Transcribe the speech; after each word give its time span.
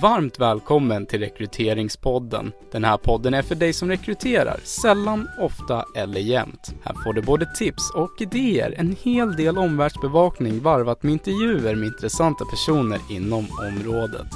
Varmt 0.00 0.38
välkommen 0.40 1.06
till 1.06 1.20
Rekryteringspodden. 1.20 2.52
Den 2.72 2.84
här 2.84 2.96
podden 2.96 3.34
är 3.34 3.42
för 3.42 3.54
dig 3.54 3.72
som 3.72 3.88
rekryterar, 3.88 4.60
sällan, 4.64 5.28
ofta 5.40 5.84
eller 5.96 6.20
jämt. 6.20 6.74
Här 6.84 6.94
får 7.04 7.12
du 7.12 7.22
både 7.22 7.54
tips 7.54 7.90
och 7.94 8.20
idéer, 8.20 8.74
en 8.78 8.96
hel 9.02 9.36
del 9.36 9.58
omvärldsbevakning 9.58 10.60
varvat 10.60 11.02
med 11.02 11.12
intervjuer 11.12 11.74
med 11.74 11.86
intressanta 11.86 12.44
personer 12.44 13.00
inom 13.10 13.46
området. 13.60 14.26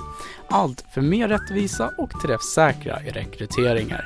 Allt 0.49 0.85
för 0.95 1.01
mer 1.01 1.29
rättvisa 1.29 1.91
och 1.99 2.11
träffsäkra 2.11 2.97
rekryteringar. 2.97 4.05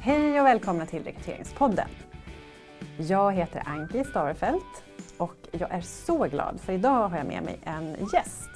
Hej 0.00 0.40
och 0.40 0.46
välkomna 0.46 0.86
till 0.86 1.04
Rekryteringspodden. 1.04 1.88
Jag 2.96 3.32
heter 3.32 3.62
Anki 3.66 4.04
Starfelt 4.04 4.87
och 5.18 5.48
jag 5.52 5.70
är 5.70 5.80
så 5.80 6.24
glad 6.24 6.60
för 6.60 6.72
idag 6.72 7.08
har 7.08 7.16
jag 7.16 7.26
med 7.26 7.42
mig 7.42 7.60
en 7.64 7.96
gäst. 8.12 8.50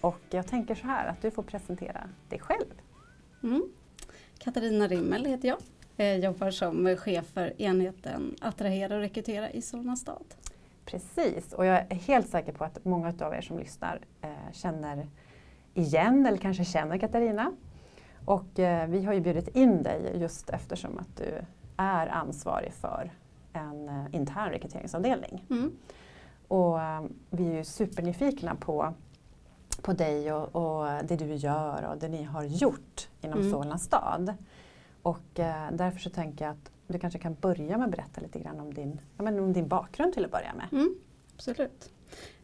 Och 0.00 0.20
jag 0.30 0.46
tänker 0.46 0.74
så 0.74 0.86
här 0.86 1.06
att 1.06 1.22
du 1.22 1.30
får 1.30 1.42
presentera 1.42 2.08
dig 2.28 2.38
själv. 2.38 2.66
Mm. 3.42 3.62
Katarina 4.38 4.86
Rimmel 4.86 5.24
heter 5.24 5.48
jag. 5.48 5.58
Jag 5.96 6.18
jobbar 6.18 6.50
som 6.50 6.96
chef 6.96 7.26
för 7.26 7.62
enheten 7.62 8.36
Attrahera 8.40 8.94
och 8.94 9.00
rekrytera 9.00 9.50
i 9.50 9.62
Solna 9.62 9.96
stad. 9.96 10.24
Precis, 10.84 11.52
och 11.52 11.66
jag 11.66 11.86
är 11.92 11.94
helt 11.94 12.28
säker 12.28 12.52
på 12.52 12.64
att 12.64 12.84
många 12.84 13.08
av 13.20 13.34
er 13.34 13.40
som 13.40 13.58
lyssnar 13.58 14.00
eh, 14.22 14.52
känner 14.52 15.06
igen 15.74 16.26
eller 16.26 16.38
kanske 16.38 16.64
känner 16.64 16.98
Katarina. 16.98 17.52
Och 18.24 18.58
eh, 18.58 18.88
vi 18.88 19.04
har 19.04 19.12
ju 19.12 19.20
bjudit 19.20 19.56
in 19.56 19.82
dig 19.82 20.16
just 20.20 20.50
eftersom 20.50 20.98
att 20.98 21.16
du 21.16 21.44
är 21.76 22.06
ansvarig 22.06 22.72
för 22.72 23.10
en 23.54 23.88
eh, 23.88 24.04
intern 24.12 24.50
rekryteringsavdelning. 24.50 25.44
Mm. 25.50 25.72
Och 26.48 26.80
eh, 26.80 27.02
vi 27.30 27.48
är 27.48 27.56
ju 27.56 27.64
supernyfikna 27.64 28.54
på, 28.54 28.94
på 29.82 29.92
dig 29.92 30.32
och, 30.32 30.56
och 30.56 31.04
det 31.04 31.16
du 31.16 31.34
gör 31.34 31.88
och 31.90 31.98
det 31.98 32.08
ni 32.08 32.22
har 32.22 32.44
gjort 32.44 33.08
inom 33.20 33.38
Mm. 33.38 33.50
Solna 33.50 33.78
stad. 33.78 34.34
Och 35.02 35.40
eh, 35.40 35.70
därför 35.72 35.98
så 35.98 36.10
tänker 36.10 36.44
jag 36.44 36.52
att 36.52 36.70
du 36.86 36.98
kanske 36.98 37.18
kan 37.18 37.34
börja 37.34 37.78
med 37.78 37.84
att 37.84 37.90
berätta 37.90 38.20
lite 38.20 38.38
grann 38.38 38.60
om 38.60 38.74
din, 38.74 39.00
ja, 39.16 39.24
men 39.24 39.38
om 39.38 39.52
din 39.52 39.68
bakgrund 39.68 40.14
till 40.14 40.24
att 40.24 40.30
börja 40.30 40.54
med. 40.54 40.68
Mm, 40.72 40.94
absolut. 41.34 41.90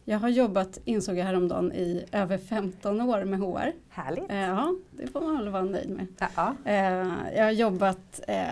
Jag 0.05 0.19
har 0.19 0.29
jobbat, 0.29 0.79
insåg 0.85 1.17
jag 1.17 1.25
häromdagen, 1.25 1.71
i 1.71 2.05
över 2.11 2.37
15 2.37 3.01
år 3.01 3.23
med 3.25 3.39
HR. 3.39 3.71
Härligt! 3.89 4.29
Eh, 4.29 4.37
Ja, 4.37 4.75
det 4.91 5.07
får 5.07 5.21
man 5.21 5.37
väl 5.37 5.49
vara 5.49 5.63
nöjd 5.63 5.89
med. 5.89 6.07
Ja, 6.35 6.55
Eh, 6.65 7.35
Jag 7.35 7.43
har 7.43 7.51
jobbat 7.51 8.21
eh, 8.27 8.45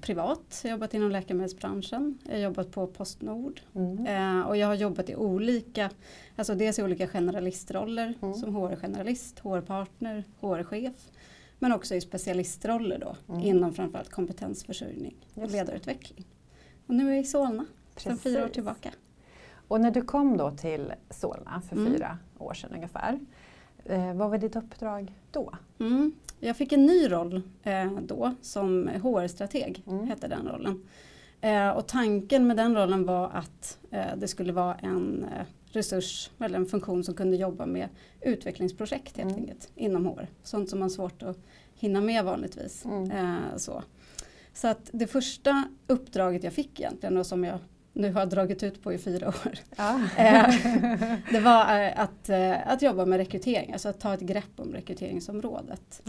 privat, 0.00 0.60
jag 0.62 0.70
har 0.70 0.76
jobbat 0.76 0.94
inom 0.94 1.10
läkemedelsbranschen, 1.10 2.18
jag 2.24 2.32
har 2.32 2.38
jobbat 2.40 2.70
på 2.72 2.86
Postnord 2.86 3.60
mm. 3.74 4.42
och 4.44 4.56
jag 4.56 4.66
har 4.66 4.74
jobbat 4.74 5.10
i 5.10 5.14
olika, 5.16 5.90
alltså 6.36 6.54
dels 6.54 6.78
i 6.78 6.82
olika 6.82 7.06
generalistroller 7.06 8.14
Mm. 8.22 8.34
som 8.34 8.54
HR-generalist, 8.56 9.38
HR-partner, 9.38 10.24
HR-chef 10.40 11.10
men 11.58 11.72
också 11.72 11.94
i 11.94 12.00
specialistroller 12.00 12.98
då 12.98 13.16
Mm. 13.34 13.44
inom 13.46 13.74
framförallt 13.74 14.10
kompetensförsörjning 14.10 15.14
och 15.34 15.50
ledarutveckling. 15.50 16.24
Och 16.86 16.94
nu 16.94 17.06
är 17.08 17.10
jag 17.12 17.20
i 17.20 17.24
Solna 17.24 17.66
sedan 17.96 18.18
fyra 18.18 18.44
år 18.44 18.48
tillbaka. 18.48 18.90
Och 19.68 19.80
när 19.80 19.90
du 19.90 20.02
kom 20.02 20.36
då 20.36 20.50
till 20.50 20.92
Solna 21.10 21.62
för 21.68 21.76
Mm. 21.76 21.92
fyra 21.92 22.18
år 22.38 22.54
sedan 22.54 22.70
ungefär, 22.74 23.18
eh, 23.84 24.14
vad 24.14 24.30
var 24.30 24.38
ditt 24.38 24.56
uppdrag 24.56 25.12
då? 25.30 25.52
Mm. 25.78 26.12
Jag 26.40 26.56
fick 26.56 26.72
en 26.72 26.86
ny 26.86 27.10
roll 27.10 27.42
eh, 27.62 27.92
då 27.92 28.34
som 28.42 28.88
HR-strateg, 28.88 29.82
Mm. 29.86 30.06
hette 30.06 30.28
den 30.28 30.48
rollen. 30.48 30.82
Eh, 31.40 31.70
och 31.70 31.86
tanken 31.86 32.46
med 32.46 32.56
den 32.56 32.74
rollen 32.76 33.06
var 33.06 33.30
att 33.30 33.78
eh, 33.90 34.16
det 34.16 34.28
skulle 34.28 34.52
vara 34.52 34.74
en 34.74 35.24
eh, 35.24 35.44
resurs 35.66 36.30
eller 36.38 36.58
en 36.58 36.66
funktion 36.66 37.04
som 37.04 37.14
kunde 37.14 37.36
jobba 37.36 37.66
med 37.66 37.88
utvecklingsprojekt 38.20 39.16
helt 39.16 39.30
Mm. 39.30 39.40
enkelt 39.42 39.70
inom 39.74 40.06
HR. 40.06 40.26
Sånt 40.42 40.70
som 40.70 40.78
man 40.78 40.84
har 40.84 40.90
svårt 40.94 41.22
att 41.22 41.38
hinna 41.74 42.00
med 42.00 42.24
vanligtvis. 42.24 42.84
Mm. 42.84 43.10
Eh, 43.10 43.56
så. 43.56 43.82
så 44.52 44.68
att 44.68 44.90
det 44.92 45.06
första 45.06 45.64
uppdraget 45.86 46.44
jag 46.44 46.52
fick 46.52 46.80
egentligen 46.80 47.16
och 47.16 47.26
som 47.26 47.44
jag 47.44 47.58
nu 47.96 48.12
har 48.12 48.26
dragit 48.26 48.62
ut 48.62 48.82
på 48.82 48.92
i 48.92 48.98
fyra 48.98 49.28
år 49.28 49.58
Ja. 49.76 50.00
Eh, 50.16 50.54
det 51.30 51.40
var 51.40 51.80
eh, 51.80 52.00
att, 52.00 52.28
eh, 52.28 52.68
att 52.68 52.82
jobba 52.82 53.06
med 53.06 53.16
rekrytering, 53.16 53.72
alltså 53.72 53.88
att 53.88 54.00
ta 54.00 54.14
ett 54.14 54.20
grepp 54.20 54.60
om 54.60 54.72
rekryteringsområdet. 54.72 56.02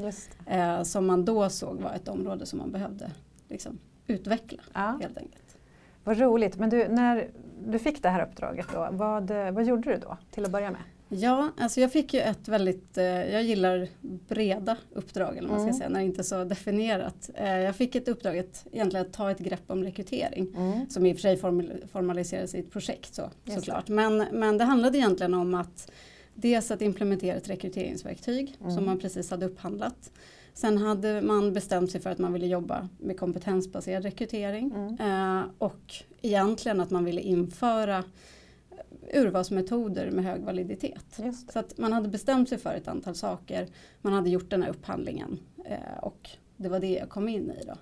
Som 0.84 1.06
man 1.08 1.26
då 1.26 1.50
såg 1.50 1.82
var 1.82 1.94
ett 1.94 2.08
område 2.08 2.46
som 2.46 2.60
man 2.60 2.72
behövde 2.72 3.12
liksom, 3.50 3.78
utveckla 4.08 4.64
Ja. 4.74 5.00
helt 5.02 5.18
enkelt. 5.18 5.58
Vad 6.04 6.20
roligt. 6.20 6.58
Men 6.58 6.70
du, 6.70 6.88
när 6.88 7.28
du 7.66 7.80
fick 7.80 8.04
det 8.04 8.10
här 8.10 8.24
uppdraget 8.28 8.66
då, 8.74 8.88
vad, 8.92 9.32
vad 9.32 9.66
gjorde 9.66 9.94
du 9.94 9.98
då 10.00 10.18
till 10.32 10.46
att 10.46 10.52
börja 10.52 10.72
med? 10.72 10.82
Ja, 11.10 11.52
alltså 11.58 11.82
jag 11.82 11.92
fick 11.92 12.14
ju 12.14 12.20
ett 12.20 12.48
väldigt, 12.48 12.98
eh, 12.98 13.04
jag 13.06 13.44
gillar 13.44 13.88
breda 14.02 14.78
uppdrag 14.94 15.38
eller 15.38 15.50
vad 15.50 15.58
man 15.58 15.60
ska 15.60 15.68
Mm. 15.70 15.78
säga, 15.78 15.90
när 15.90 16.00
det 16.00 16.06
inte 16.06 16.22
är 16.22 16.24
så 16.24 16.44
definierat. 16.44 17.30
Eh, 17.34 17.58
jag 17.60 17.76
fick 17.76 17.96
ett 17.96 18.08
uppdrag 18.08 18.38
att 18.40 18.66
egentligen 18.72 19.06
att 19.06 19.14
ta 19.14 19.32
ett 19.32 19.40
grepp 19.40 19.64
om 19.68 19.84
rekrytering. 19.84 20.56
Som 20.90 21.06
i 21.06 21.12
och 21.14 21.16
för 21.18 21.22
sig 21.22 21.38
formal- 21.38 21.88
formaliserades 21.92 22.56
i 22.56 22.60
ett 22.60 22.72
projekt 22.72 23.14
så, 23.16 23.30
Just 23.44 23.58
såklart. 23.58 23.88
Men, 23.88 24.26
men 24.32 24.58
det 24.58 24.64
handlade 24.64 24.98
egentligen 24.98 25.34
om 25.34 25.54
att 25.56 25.92
dels 26.34 26.72
att 26.72 26.82
implementera 26.82 27.36
ett 27.38 27.50
rekryteringsverktyg 27.50 28.56
Mm. 28.62 28.76
som 28.76 28.86
man 28.86 29.00
precis 29.00 29.30
hade 29.32 29.46
upphandlat. 29.46 30.12
Sen 30.54 30.78
hade 30.78 31.22
man 31.22 31.54
bestämt 31.54 31.92
sig 31.92 32.02
för 32.02 32.10
att 32.10 32.18
man 32.18 32.34
ville 32.34 32.48
jobba 32.48 32.90
med 33.00 33.20
kompetensbaserad 33.20 34.04
rekrytering. 34.04 34.72
Mm. 34.76 35.38
Eh, 35.40 35.44
och 35.58 35.94
egentligen 36.22 36.80
att 36.80 36.90
man 36.92 37.06
ville 37.06 37.22
införa 37.22 38.04
urvalsmetoder 39.14 40.12
med 40.12 40.26
hög 40.26 40.42
validitet. 40.42 41.20
Så 41.54 41.60
att 41.60 41.78
man 41.78 41.94
hade 41.94 42.10
bestämt 42.10 42.50
sig 42.50 42.58
för 42.58 42.74
ett 42.76 42.88
antal 42.88 43.16
saker. 43.16 43.68
Man 44.02 44.14
hade 44.14 44.30
gjort 44.30 44.50
den 44.50 44.64
här 44.64 44.70
upphandlingen 44.70 45.40
eh, 45.66 45.98
och 46.02 46.30
det 46.58 46.70
var 46.70 46.80
det 46.80 46.92
jag 46.92 47.10
kom 47.10 47.30
in 47.30 47.52
i 47.52 47.66
då. 47.66 47.76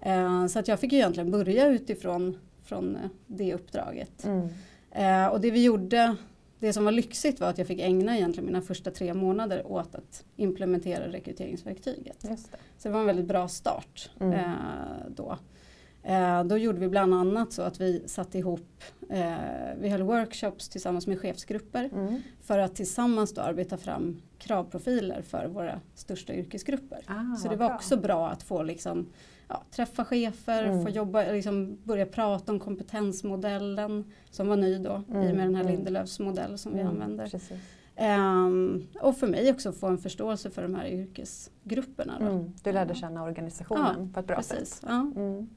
Eh, 0.00 0.46
så 0.46 0.58
att 0.58 0.68
jag 0.68 0.80
fick 0.80 0.92
egentligen 0.92 1.30
börja 1.30 1.66
utifrån 1.68 2.38
från 2.62 2.96
eh, 2.96 3.02
det 3.26 3.54
uppdraget. 3.54 4.24
Mm. 4.24 4.48
Eh, 4.90 5.26
och 5.26 5.40
det 5.40 5.50
vi 5.50 5.64
gjorde, 5.64 6.16
det 6.58 6.72
som 6.72 6.84
var 6.84 6.92
lyxigt 6.92 7.40
var 7.40 7.48
att 7.48 7.58
jag 7.58 7.66
fick 7.66 7.80
ägna 7.80 8.16
egentligen 8.16 8.46
mina 8.46 8.62
första 8.62 8.90
tre 8.90 9.14
månader 9.14 9.66
åt 9.72 9.94
att 9.94 10.24
implementera 10.36 11.12
rekryteringsverktyget. 11.12 12.20
Det. 12.20 12.36
Så 12.78 12.88
det 12.88 12.88
var 12.88 13.00
en 13.00 13.06
väldigt 13.06 13.26
bra 13.26 13.48
start 13.48 14.10
Mm. 14.20 14.32
eh, 14.34 14.42
då. 15.08 15.38
Eh, 16.08 16.44
då 16.44 16.56
gjorde 16.58 16.78
vi 16.80 16.88
bland 16.88 17.14
annat 17.14 17.52
så 17.52 17.62
att 17.62 17.80
vi 17.80 18.02
satte 18.08 18.38
ihop, 18.38 18.82
eh, 19.10 19.34
vi 19.80 19.88
höll 19.88 20.02
workshops 20.02 20.68
tillsammans 20.68 21.06
med 21.06 21.20
chefsgrupper 21.20 21.90
Mm. 21.92 22.20
för 22.42 22.58
att 22.58 22.74
tillsammans 22.74 23.34
då 23.34 23.40
arbeta 23.40 23.76
fram 23.76 24.16
kravprofiler 24.38 25.22
för 25.22 25.46
våra 25.46 25.80
största 25.94 26.34
yrkesgrupper. 26.34 26.98
Ah, 27.06 27.36
Så 27.36 27.48
det 27.48 27.56
var 27.56 27.68
bra. 27.68 27.76
också 27.76 27.96
bra 27.96 28.28
att 28.28 28.42
få 28.42 28.62
liksom, 28.62 29.06
ja, 29.48 29.62
träffa 29.70 30.04
chefer, 30.04 30.64
Mm. 30.64 30.84
få 30.84 30.90
jobba, 30.90 31.22
liksom 31.22 31.78
börja 31.84 32.06
prata 32.06 32.52
om 32.52 32.58
kompetensmodellen 32.60 34.04
som 34.30 34.48
var 34.48 34.56
ny 34.56 34.78
då 34.78 35.02
i 35.08 35.12
och 35.12 35.14
Mm, 35.16 35.36
med 35.36 35.46
den 35.46 35.54
här 35.54 35.62
mm. 35.62 35.74
Lindelöfs 35.74 36.18
modell 36.20 36.58
som 36.58 36.72
vi 36.72 36.80
Mm, 36.80 36.92
använder. 36.92 37.24
Precis. 37.28 37.52
Ehm, 37.96 38.86
och 39.00 39.16
för 39.16 39.26
mig 39.26 39.50
också 39.52 39.72
få 39.72 39.86
en 39.86 39.98
förståelse 39.98 40.50
för 40.50 40.62
de 40.62 40.74
här 40.74 40.86
yrkesgrupperna. 40.86 42.14
Då. 42.20 42.26
Mm. 42.26 42.52
Du 42.62 42.72
lärde 42.72 42.94
känna 42.94 43.22
organisationen 43.22 44.12
på 44.12 44.20
ett 44.20 44.26
bra 44.26 44.36
Precis. 44.36 44.68
sätt. 44.74 44.84
Ja. 44.88 45.12
Mm. 45.16 45.48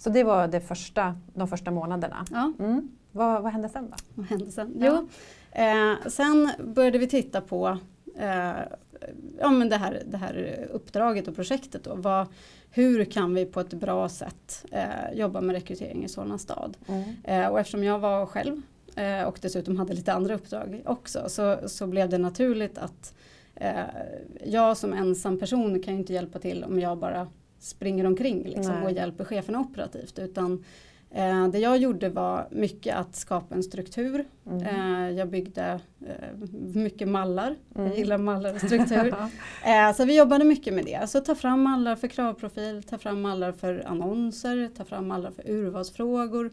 Så 0.00 0.10
det 0.10 0.24
var 0.24 0.48
det 0.48 0.60
första, 0.60 1.16
de 1.34 1.48
första 1.48 1.70
månaderna. 1.70 2.24
Ja, 2.30 2.52
Mm. 2.58 2.88
Vad, 3.12 3.42
vad 3.42 3.52
hände 3.52 3.68
sen 3.68 3.90
då? 3.90 3.96
vad 4.14 4.26
hände 4.26 4.50
sen? 4.50 4.74
Ja. 4.78 5.04
Eh, 5.52 6.08
sen 6.08 6.50
började 6.64 6.98
vi 6.98 7.06
titta 7.06 7.40
på 7.40 7.78
eh, 8.18 8.52
ja, 9.38 9.50
men 9.50 9.68
det, 9.68 9.76
här, 9.76 10.02
det 10.06 10.16
här 10.16 10.66
uppdraget 10.72 11.28
och 11.28 11.34
projektet. 11.34 11.84
Då. 11.84 11.94
Vad, 11.94 12.26
hur 12.70 13.04
kan 13.04 13.34
vi 13.34 13.46
på 13.46 13.60
ett 13.60 13.74
bra 13.74 14.08
sätt 14.08 14.64
eh, 14.70 15.12
jobba 15.14 15.40
med 15.40 15.54
rekrytering 15.54 16.04
i 16.04 16.08
Solna 16.08 16.38
stad? 16.38 16.76
Mm. 16.86 17.04
Eh, 17.24 17.48
och 17.48 17.60
eftersom 17.60 17.84
jag 17.84 17.98
var 17.98 18.26
själv 18.26 18.62
eh, 18.96 19.22
och 19.22 19.38
dessutom 19.42 19.76
hade 19.76 19.94
lite 19.94 20.12
andra 20.12 20.34
uppdrag 20.34 20.82
också 20.86 21.28
så, 21.28 21.58
så 21.66 21.86
blev 21.86 22.08
det 22.08 22.18
naturligt 22.18 22.78
att 22.78 23.14
eh, 23.54 23.80
jag 24.44 24.76
som 24.76 24.92
ensam 24.92 25.38
person 25.38 25.82
kan 25.82 25.94
ju 25.94 26.00
inte 26.00 26.12
hjälpa 26.12 26.38
till 26.38 26.64
om 26.64 26.80
jag 26.80 26.98
bara 26.98 27.28
springer 27.60 28.04
omkring 28.06 28.42
liksom, 28.44 28.74
Nej. 28.74 28.84
och 28.84 28.92
hjälper 28.92 29.24
cheferna 29.24 29.60
operativt. 29.60 30.18
Utan 30.18 30.64
eh, 31.10 31.48
det 31.48 31.58
jag 31.58 31.76
gjorde 31.78 32.08
var 32.08 32.48
mycket 32.50 32.96
att 32.96 33.16
skapa 33.16 33.54
en 33.54 33.62
struktur. 33.62 34.24
Mm. 34.46 34.62
Eh, 34.62 35.10
jag 35.18 35.28
byggde 35.28 35.80
eh, 36.06 36.48
mycket 36.74 37.08
mallar. 37.08 37.56
Mm. 37.74 37.86
Jag 37.86 37.98
gillar 37.98 38.18
mallar 38.18 38.54
och 38.54 38.60
struktur. 38.60 39.14
Eh, 39.66 39.92
så 39.96 40.04
vi 40.04 40.16
jobbade 40.16 40.44
mycket 40.44 40.74
med 40.74 40.84
det. 40.84 40.94
Alltså 40.94 41.20
ta 41.20 41.34
fram 41.34 41.62
mallar 41.62 41.96
för 41.96 42.08
kravprofil, 42.08 42.82
ta 42.82 42.98
fram 42.98 43.20
mallar 43.20 43.52
för 43.52 43.86
annonser, 43.86 44.70
ta 44.76 44.84
fram 44.84 45.08
mallar 45.08 45.30
för 45.30 45.50
urvalsfrågor. 45.50 46.50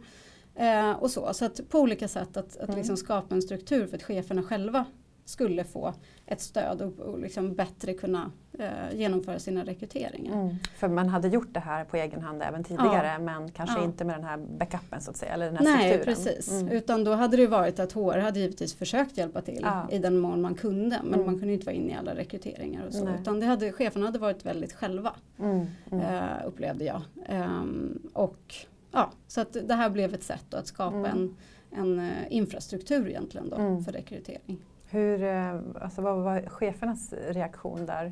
Eh, 0.56 0.92
och 0.92 1.12
så. 1.12 1.33
Så 1.33 1.45
att 1.45 1.69
på 1.69 1.80
olika 1.80 2.07
sätt 2.07 2.38
att, 2.38 2.57
att 2.57 2.63
Mm. 2.69 2.77
liksom 2.77 2.98
skapa 2.98 3.36
en 3.36 3.42
struktur 3.42 3.88
för 3.88 3.95
att 3.98 4.03
cheferna 4.03 4.44
själva 4.44 4.86
skulle 5.29 5.63
få 5.63 5.94
ett 6.25 6.41
stöd 6.41 6.81
och, 6.81 7.00
och 7.00 7.19
liksom 7.19 7.56
bättre 7.56 7.94
kunna 7.94 8.31
eh, 8.59 8.94
genomföra 8.94 9.39
sina 9.39 9.65
rekryteringar. 9.65 10.33
Mm. 10.33 10.56
För 10.75 10.88
man 10.88 11.09
hade 11.09 11.27
gjort 11.27 11.53
det 11.53 11.59
här 11.59 11.85
på 11.85 11.97
egen 11.97 12.21
hand 12.21 12.41
även 12.44 12.63
tidigare 12.63 13.07
ja. 13.07 13.19
men 13.19 13.51
kanske 13.51 13.79
ja. 13.79 13.83
inte 13.83 14.06
med 14.06 14.15
den 14.15 14.24
här 14.24 14.38
backupen 14.38 15.01
så 15.01 15.12
att 15.12 15.18
säga, 15.18 15.33
eller 15.33 15.45
den 15.45 15.57
här 15.57 15.63
Nej, 15.63 15.91
strukturen. 15.91 16.15
precis. 16.15 16.51
Mm. 16.51 16.68
Utan 16.68 17.03
då 17.03 17.13
hade 17.13 17.38
det 17.38 17.47
varit 17.47 17.79
att 17.79 17.91
HR 17.91 18.18
hade 18.18 18.39
givetvis 18.39 18.75
försökt 18.75 19.18
hjälpa 19.18 19.41
till 19.41 19.59
ja. 19.62 19.88
i 19.91 20.00
den 20.00 20.18
mån 20.18 20.41
man 20.41 20.56
kunde 20.56 21.00
men 21.03 21.13
mm. 21.13 21.25
man 21.25 21.39
kunde 21.39 21.53
inte 21.53 21.65
vara 21.65 21.75
inne 21.75 21.91
i 21.91 21.95
alla 21.95 22.15
rekryteringar 22.15 22.88
och 22.88 22.94
så. 22.94 23.06
Nej. 23.06 23.13
Utan 23.21 23.39
det 23.39 23.45
hade, 23.45 23.71
cheferna 23.71 24.06
hade 24.06 24.19
varit 24.19 24.45
väldigt 24.45 24.74
själva 24.74 25.15
mm, 25.39 25.65
mm. 25.91 26.03
eh, 26.03 26.47
upplevde 26.47 26.85
jag. 26.85 27.01
Um, 27.29 28.09
och 28.13 28.56
ja, 28.91 29.12
så 29.27 29.41
att 29.41 29.57
det 29.68 29.74
här 29.74 29.89
blev 29.89 30.13
ett 30.13 30.24
sätt 30.24 30.53
att 30.53 30.68
skapa 30.68 30.97
mm. 30.97 31.12
en, 31.12 31.35
en 31.79 32.00
uh, 32.00 32.13
infrastruktur 32.29 33.09
egentligen 33.09 33.50
då 33.50 33.83
för 33.85 33.91
rekrytering. 33.91 34.59
Hur, 34.89 35.24
eh, 35.24 35.60
alltså 35.81 36.01
vad 36.01 36.24
var 36.24 36.42
chefernas 36.50 37.13
reaktion 37.30 37.86
där 37.86 38.12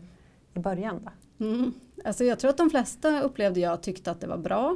i 0.54 0.60
början? 0.60 1.00
Då? 1.38 1.46
Mm. 1.46 1.74
Alltså 2.06 2.24
jag 2.24 2.40
tror 2.40 2.50
att 2.50 2.58
de 2.58 2.70
flesta 2.70 3.22
upplevde 3.22 3.60
jag 3.60 3.82
tyckte 3.82 4.12
att 4.12 4.22
det 4.22 4.28
var 4.28 4.38
bra. 4.38 4.76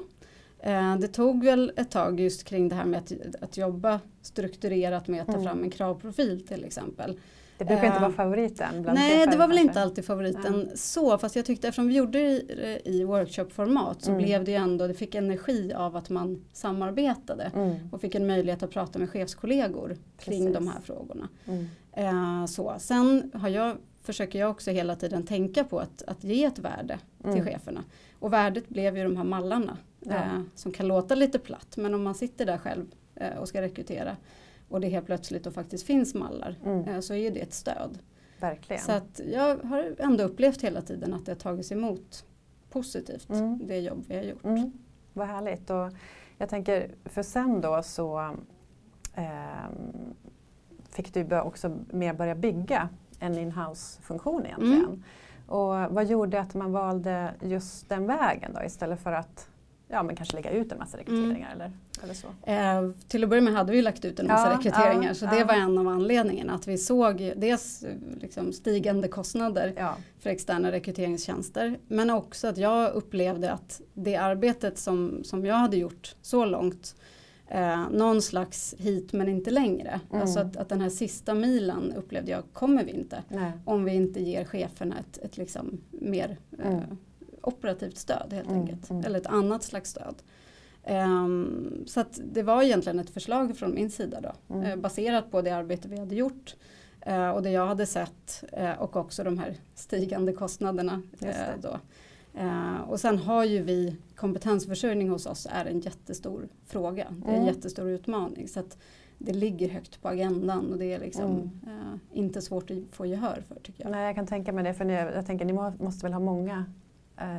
Eh, 0.60 0.98
det 0.98 1.08
tog 1.08 1.44
väl 1.44 1.72
ett 1.76 1.92
tag 1.92 2.20
just 2.20 2.44
kring 2.44 2.70
det 2.70 2.76
här 2.76 2.86
med 2.86 3.00
att, 3.00 3.44
att 3.44 3.58
jobba 3.58 4.00
strukturerat 4.22 5.08
med 5.08 5.22
att 5.22 5.28
ta 5.28 5.34
mm. 5.34 5.46
fram 5.46 5.64
en 5.64 5.70
kravprofil 5.70 6.48
till 6.48 6.66
exempel. 6.66 7.20
Det 7.60 7.66
brukar 7.66 7.86
inte 7.86 8.00
vara 8.00 8.12
favoriten? 8.12 8.82
Bland 8.82 9.00
nej, 9.00 9.28
det 9.28 9.38
var 9.38 9.48
väl 9.48 9.58
inte 9.58 9.82
alltid 9.82 10.06
favoriten 10.06 10.68
ja. 10.70 10.76
så. 10.76 11.18
Fast 11.18 11.36
jag 11.36 11.46
tyckte 11.46 11.68
eftersom 11.68 11.88
vi 11.88 11.96
gjorde 11.96 12.20
det 12.20 12.90
i, 12.90 13.04
workshopformat 13.04 14.02
så 14.02 14.12
mm. 14.12 14.24
blev 14.24 14.44
det 14.44 14.52
ju 14.52 14.58
ändå, 14.58 14.88
det 14.88 14.94
fick 14.94 15.16
energi 15.16 15.74
av 15.74 15.96
att 15.96 16.10
man 16.10 16.46
samarbetade. 16.54 17.52
Mm. 17.56 17.76
Och 17.92 18.02
fick 18.02 18.16
en 18.16 18.28
möjlighet 18.28 18.64
att 18.64 18.72
prata 18.72 19.00
med 19.00 19.10
chefskollegor 19.10 19.98
kring 20.18 20.46
Precis. 20.46 20.54
de 20.54 20.68
här 20.68 20.82
frågorna. 20.82 21.30
Mm. 21.46 21.68
Eh, 21.92 22.46
så. 22.46 22.76
Sen 22.80 23.32
har 23.34 23.50
jag, 23.50 23.78
försöker 24.04 24.40
jag 24.40 24.52
också 24.52 24.72
hela 24.72 24.96
tiden 24.96 25.26
tänka 25.26 25.64
på 25.64 25.80
att, 25.80 26.04
att 26.08 26.24
ge 26.24 26.44
ett 26.44 26.60
värde 26.60 27.00
till 27.22 27.32
mm. 27.32 27.46
cheferna. 27.46 27.84
Och 28.20 28.34
värdet 28.34 28.70
blev 28.70 28.98
ju 28.98 29.04
de 29.04 29.18
här 29.18 29.24
mallarna. 29.24 29.78
Ja. 30.00 30.14
Eh, 30.14 30.42
som 30.56 30.72
kan 30.72 30.88
låta 30.88 31.16
lite 31.16 31.40
platt 31.40 31.78
men 31.78 31.94
om 31.94 32.04
man 32.04 32.16
sitter 32.16 32.46
där 32.46 32.58
själv 32.58 32.86
eh, 33.16 33.38
och 33.38 33.48
ska 33.48 33.62
rekrytera 33.62 34.18
och 34.70 34.82
det 34.82 34.88
helt 34.90 35.06
plötsligt 35.06 35.44
då 35.44 35.52
faktiskt 35.52 35.86
finns 35.86 36.14
mallar 36.14 36.56
mm. 36.66 36.88
Eh, 36.88 37.00
så 37.00 37.14
är 37.14 37.32
det 37.32 37.40
ett 37.40 37.54
stöd. 37.54 38.00
Verkligen. 38.40 38.82
Så 38.82 38.92
att 38.92 39.22
jag 39.34 39.58
har 39.58 39.96
ändå 39.98 40.24
upplevt 40.24 40.62
hela 40.62 40.82
tiden 40.82 41.14
att 41.14 41.26
det 41.26 41.32
har 41.32 41.40
tagits 41.40 41.72
emot 41.72 42.26
positivt, 42.70 43.30
mm. 43.30 43.68
det 43.68 43.80
jobb 43.80 44.04
vi 44.08 44.16
har 44.16 44.24
gjort. 44.24 44.44
Mm. 44.44 44.72
Vad 45.14 45.28
härligt. 45.28 45.70
Och 45.70 45.92
jag 46.38 46.50
tänker, 46.50 46.92
för 47.06 47.24
sen 47.24 47.62
då 47.62 47.84
så 47.84 48.36
eh, 49.16 49.70
fick 50.90 51.14
du 51.14 51.40
också 51.40 51.78
mer 51.92 52.14
börja 52.14 52.36
bygga 52.36 52.90
en 53.20 53.38
in-house-funktion 53.38 54.46
egentligen. 54.46 54.86
Mm. 54.86 55.04
Och 55.48 55.94
vad 55.96 56.06
gjorde 56.06 56.40
att 56.40 56.54
man 56.54 56.72
valde 56.72 57.34
just 57.42 57.90
den 57.90 58.08
vägen 58.08 58.54
då 58.54 58.64
istället 58.64 59.00
för 59.00 59.12
att 59.12 59.50
ja, 59.88 60.04
men 60.04 60.16
kanske 60.16 60.36
lägga 60.36 60.52
ut 60.52 60.72
en 60.72 60.78
massa 60.78 60.98
rekryteringar? 60.98 61.52
Mm. 61.52 61.62
Eller, 61.62 61.72
eller 62.04 62.14
så? 62.14 62.28
Eh, 62.44 62.90
till 63.08 63.24
att 63.24 63.30
börja 63.30 63.42
med 63.42 63.54
hade 63.54 63.72
vi 63.72 63.82
lagt 63.82 64.06
ut 64.06 64.20
en 64.20 64.28
massa 64.28 64.52
ja, 64.52 64.58
rekryteringar 64.58 65.08
ja, 65.08 65.14
så 65.14 65.26
ja. 65.26 65.32
det 65.32 65.44
var 65.44 65.54
en 65.54 65.78
av 65.78 65.88
anledningarna. 65.88 66.54
Att 66.54 66.68
vi 66.68 66.78
såg 66.78 67.34
dels 67.36 67.86
liksom, 68.22 68.54
stigande 68.54 69.08
kostnader 69.08 69.96
för 70.20 70.30
externa 70.30 70.72
rekryteringstjänster 70.72 71.80
men 71.88 72.10
också 72.10 72.48
att 72.48 72.58
jag 72.58 72.94
upplevde 72.94 73.52
att 73.52 73.82
det 73.94 74.16
arbetet 74.16 74.78
som, 74.78 75.24
som 75.24 75.46
jag 75.46 75.56
hade 75.56 75.78
gjort 75.78 76.16
så 76.22 76.46
långt 76.46 76.96
eh, 77.50 77.90
någon 77.92 78.22
slags 78.22 78.76
hit 78.78 79.14
men 79.14 79.30
inte 79.30 79.52
längre. 79.52 80.00
Mm. 80.10 80.22
Alltså 80.22 80.40
att, 80.40 80.58
att 80.58 80.70
den 80.70 80.82
här 80.82 80.90
sista 80.90 81.34
milen 81.34 81.94
upplevde 81.94 82.32
jag 82.32 82.44
kommer 82.54 82.84
vi 82.84 82.92
inte. 82.92 83.24
Nej. 83.28 83.52
Om 83.66 83.84
vi 83.84 83.92
inte 83.92 84.24
ger 84.24 84.46
cheferna 84.46 84.96
ett, 85.00 85.18
ett 85.18 85.38
liksom 85.38 85.82
mer 85.90 86.38
eh, 86.60 86.74
mm. 86.74 86.98
operativt 87.42 87.98
stöd 87.98 88.34
helt 88.34 88.50
mm. 88.50 88.62
enkelt. 88.62 88.90
Mm. 88.90 89.06
Eller 89.06 89.20
ett 89.20 89.28
annat 89.28 89.64
slags 89.64 89.90
stöd. 89.90 90.16
Um, 90.90 91.84
så 91.88 92.04
det 92.24 92.44
var 92.44 92.64
egentligen 92.64 93.00
ett 93.00 93.10
förslag 93.10 93.58
från 93.58 93.74
min 93.74 93.90
sida 93.90 94.22
då. 94.22 94.56
Mm. 94.56 94.66
Eh, 94.66 94.76
baserat 94.76 95.32
på 95.32 95.42
det 95.42 95.52
arbete 95.52 95.88
vi 95.88 96.00
hade 96.00 96.16
gjort. 96.16 96.56
Uh, 97.08 97.30
och 97.30 97.44
det 97.44 97.52
jag 97.52 97.68
hade 97.68 97.86
sett 97.86 98.44
uh, 98.60 98.82
och 98.82 98.96
också 98.96 99.24
de 99.24 99.40
här 99.40 99.56
stigande 99.76 100.34
kostnaderna. 100.34 101.02
Då. 101.62 101.80
Och 102.88 103.00
sen 103.00 103.18
har 103.18 103.44
ju 103.44 103.64
vi 103.64 103.96
kompetensförsörjning 104.16 105.10
hos 105.10 105.26
oss 105.26 105.48
är 105.52 105.66
en 105.66 105.80
jättestor 105.80 106.48
fråga. 106.66 107.08
Det 107.10 107.26
är 107.26 107.34
en 107.34 107.42
mm. 107.42 107.48
jättestor 107.48 107.90
utmaning. 107.90 108.48
Så 108.48 108.60
att 108.60 108.78
det 109.18 109.34
ligger 109.34 109.70
högt 109.70 110.02
på 110.02 110.08
agendan 110.08 110.72
och 110.72 110.78
det 110.78 110.94
är 110.94 111.00
liksom 111.00 111.32
mm. 111.32 112.00
inte 112.14 112.42
svårt 112.42 112.72
att 112.72 112.78
få 112.92 113.06
gehör 113.06 113.44
för 113.48 113.56
tycker 113.56 113.84
jag. 113.84 113.92
Nej, 113.92 114.06
jag 114.06 114.16
kan 114.16 114.28
tänka 114.28 114.52
mig 114.52 114.64
det. 114.64 114.74
För 114.74 114.86
ni, 114.86 114.94
jag 114.94 115.26
tänker 115.26 115.46
ni 115.46 115.54
måste 115.54 116.06
väl 116.06 116.14
ha 116.14 116.20
många 116.20 116.66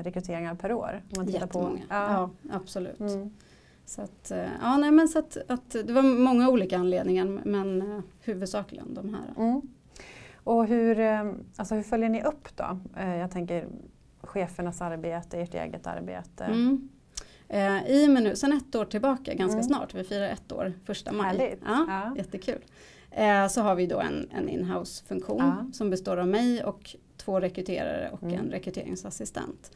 rekryteringar 0.02 0.54
per 0.54 0.72
år? 0.72 1.02
Om 1.10 1.16
man 1.16 1.26
tittar 1.26 1.40
Jättemånga, 1.40 1.78
på. 1.78 1.84
Ja. 1.88 2.30
ja 2.50 2.56
absolut. 2.56 3.00
Mm. 3.00 3.30
Så, 3.84 4.02
att, 4.02 4.32
ja, 4.60 4.76
nej, 4.76 4.90
men 4.90 5.08
så 5.08 5.18
att, 5.18 5.36
att, 5.48 5.70
det 5.70 5.92
var 5.92 6.02
många 6.02 6.48
olika 6.48 6.78
anledningar 6.78 7.24
men 7.44 7.82
uh, 7.82 8.00
huvudsakligen 8.20 8.94
de 8.94 9.14
här. 9.14 9.44
Mm. 9.44 9.60
Och 10.44 10.66
hur, 10.66 11.00
alltså 11.56 11.74
hur 11.74 11.82
följer 11.82 12.08
ni 12.08 12.22
upp 12.22 12.56
då? 12.56 12.80
Jag 12.96 13.30
tänker 13.30 13.66
chefernas 14.20 14.80
arbete, 14.80 15.38
ert 15.38 15.54
eget 15.54 15.86
arbete? 15.86 16.44
Mm. 16.44 16.88
Eh, 17.48 17.90
I 17.90 18.06
och 18.06 18.10
med 18.10 18.22
nu, 18.22 18.36
sen 18.36 18.52
ett 18.52 18.74
år 18.74 18.84
tillbaka, 18.84 19.34
ganska 19.34 19.58
mm. 19.58 19.64
snart, 19.64 19.94
vi 19.94 20.04
firar 20.04 20.28
ett 20.28 20.52
år 20.52 20.72
första 20.84 21.12
maj. 21.12 21.38
Härligt. 21.38 21.62
Ja, 21.66 21.86
ja. 21.88 22.16
Jättekul. 22.16 22.64
Eh, 23.10 23.48
så 23.48 23.60
har 23.60 23.74
vi 23.74 23.86
då 23.86 24.00
en, 24.00 24.28
en 24.30 24.48
inhouse-funktion 24.48 25.38
ja. 25.38 25.66
som 25.72 25.90
består 25.90 26.16
av 26.16 26.28
mig 26.28 26.64
och 26.64 26.96
två 27.20 27.40
rekryterare 27.40 28.10
och 28.10 28.22
mm. 28.22 28.38
en 28.38 28.50
rekryteringsassistent. 28.50 29.70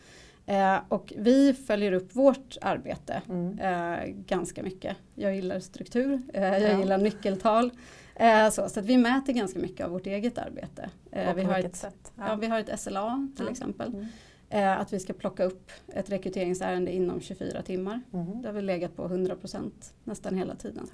Eh, 0.47 0.77
och 0.89 1.13
vi 1.17 1.55
följer 1.55 1.93
upp 1.93 2.17
vårt 2.17 2.57
arbete 2.61 3.23
mm. 3.29 3.59
eh, 3.59 4.07
ganska 4.07 4.63
mycket. 4.63 4.97
Jag 5.15 5.35
gillar 5.35 5.61
struktur, 5.61 6.23
eh, 6.35 6.43
jag 6.43 6.63
ja. 6.63 6.79
gillar 6.79 6.99
nyckeltal. 6.99 7.71
Eh, 8.15 8.51
så, 8.51 8.69
så 8.69 8.81
att 8.81 8.87
vi 8.87 8.97
mäter 8.97 9.33
ganska 9.33 9.59
mycket 9.59 9.87
av 9.87 9.93
vårt 9.93 10.07
eget 10.07 10.39
arbete. 10.39 10.91
Eh, 11.13 11.35
vi, 11.35 11.43
har 11.43 11.59
ett, 11.59 11.77
sätt? 11.77 12.13
Ja. 12.17 12.29
ja. 12.29 12.35
vi 12.35 12.47
har 12.47 12.61
ett 12.61 12.81
SLA 12.81 13.29
till 13.37 13.49
exempel. 13.49 13.89
Mm. 13.95 14.07
Eh, 14.51 14.81
att 14.81 14.93
vi 14.93 15.01
ska 15.01 15.13
plocka 15.13 15.45
upp 15.45 15.71
ett 15.89 16.11
rekryteringsärende 16.11 16.93
inom 16.93 17.21
24 17.21 17.63
timmar. 17.63 18.01
Mm. 18.13 18.43
Det 18.43 18.49
har 18.49 18.53
vi 18.53 18.63
legat 18.63 18.97
på 18.97 19.09
100% 19.09 19.71
nästan 20.05 20.35
hela 20.35 20.55
tiden. 20.55 20.87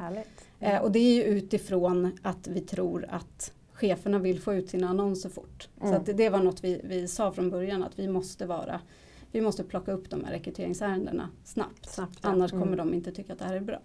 Eh, 0.61 0.79
och 0.83 0.93
det 0.93 0.99
är 0.99 1.15
ju 1.15 1.23
utifrån 1.23 2.19
att 2.23 2.49
vi 2.49 2.61
tror 2.61 3.07
att 3.11 3.53
cheferna 3.81 4.19
vill 4.19 4.41
få 4.41 4.55
ut 4.55 4.71
sina 4.71 4.89
annonser 4.89 5.29
fort. 5.29 5.69
Mm. 5.81 6.05
Så 6.05 6.13
det, 6.13 6.29
var 6.29 6.43
något 6.43 6.65
vi, 6.65 6.81
vi 6.85 7.09
sa 7.09 7.33
från 7.33 7.51
början 7.51 7.83
att 7.83 7.99
vi 7.99 8.09
måste 8.09 8.47
vara 8.47 8.81
vi 9.33 9.41
måste 9.41 9.65
plocka 9.65 9.93
upp 9.93 10.11
de 10.11 10.25
här 10.25 10.33
rekryteringsärendena 10.33 11.29
snabbt. 11.45 11.91
snabbt 11.91 12.19
ja. 12.23 12.29
Annars 12.29 12.51
kommer 12.51 12.67
mm. 12.67 12.77
de 12.77 12.95
inte 12.95 13.13
tycka 13.13 13.33
att 13.33 13.39
det 13.39 13.45
här 13.45 13.57
är 13.57 13.61
bra. 13.61 13.81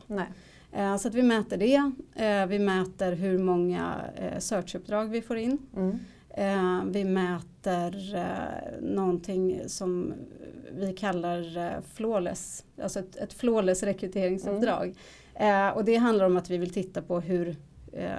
Eh, 0.71 0.97
så 0.97 1.07
att 1.07 1.13
vi 1.13 1.21
mäter 1.21 1.57
det. 1.57 1.91
Eh, 2.25 2.45
vi 2.45 2.59
mäter 2.59 3.11
hur 3.11 3.37
många 3.37 3.95
eh, 4.15 4.39
searchuppdrag 4.39 5.09
vi 5.09 5.21
får 5.21 5.37
in. 5.37 5.57
Mm. 5.75 5.99
Eh, 6.29 6.91
vi 6.91 7.03
mäter 7.03 8.15
eh, 8.15 8.81
någonting 8.81 9.61
som 9.67 10.13
vi 10.71 10.93
kallar 10.93 11.57
eh, 11.57 11.81
flawless, 11.93 12.65
alltså 12.81 12.99
ett, 12.99 13.15
ett 13.15 13.33
flawless 13.33 13.83
rekryteringsuppdrag. 13.83 14.95
Mm. 15.35 15.67
Eh, 15.67 15.77
och 15.77 15.85
det 15.85 15.95
handlar 15.95 16.25
om 16.25 16.37
att 16.37 16.49
vi 16.49 16.57
vill 16.57 16.73
titta 16.73 17.01
på 17.01 17.19
hur, 17.19 17.55
eh, 17.95 18.09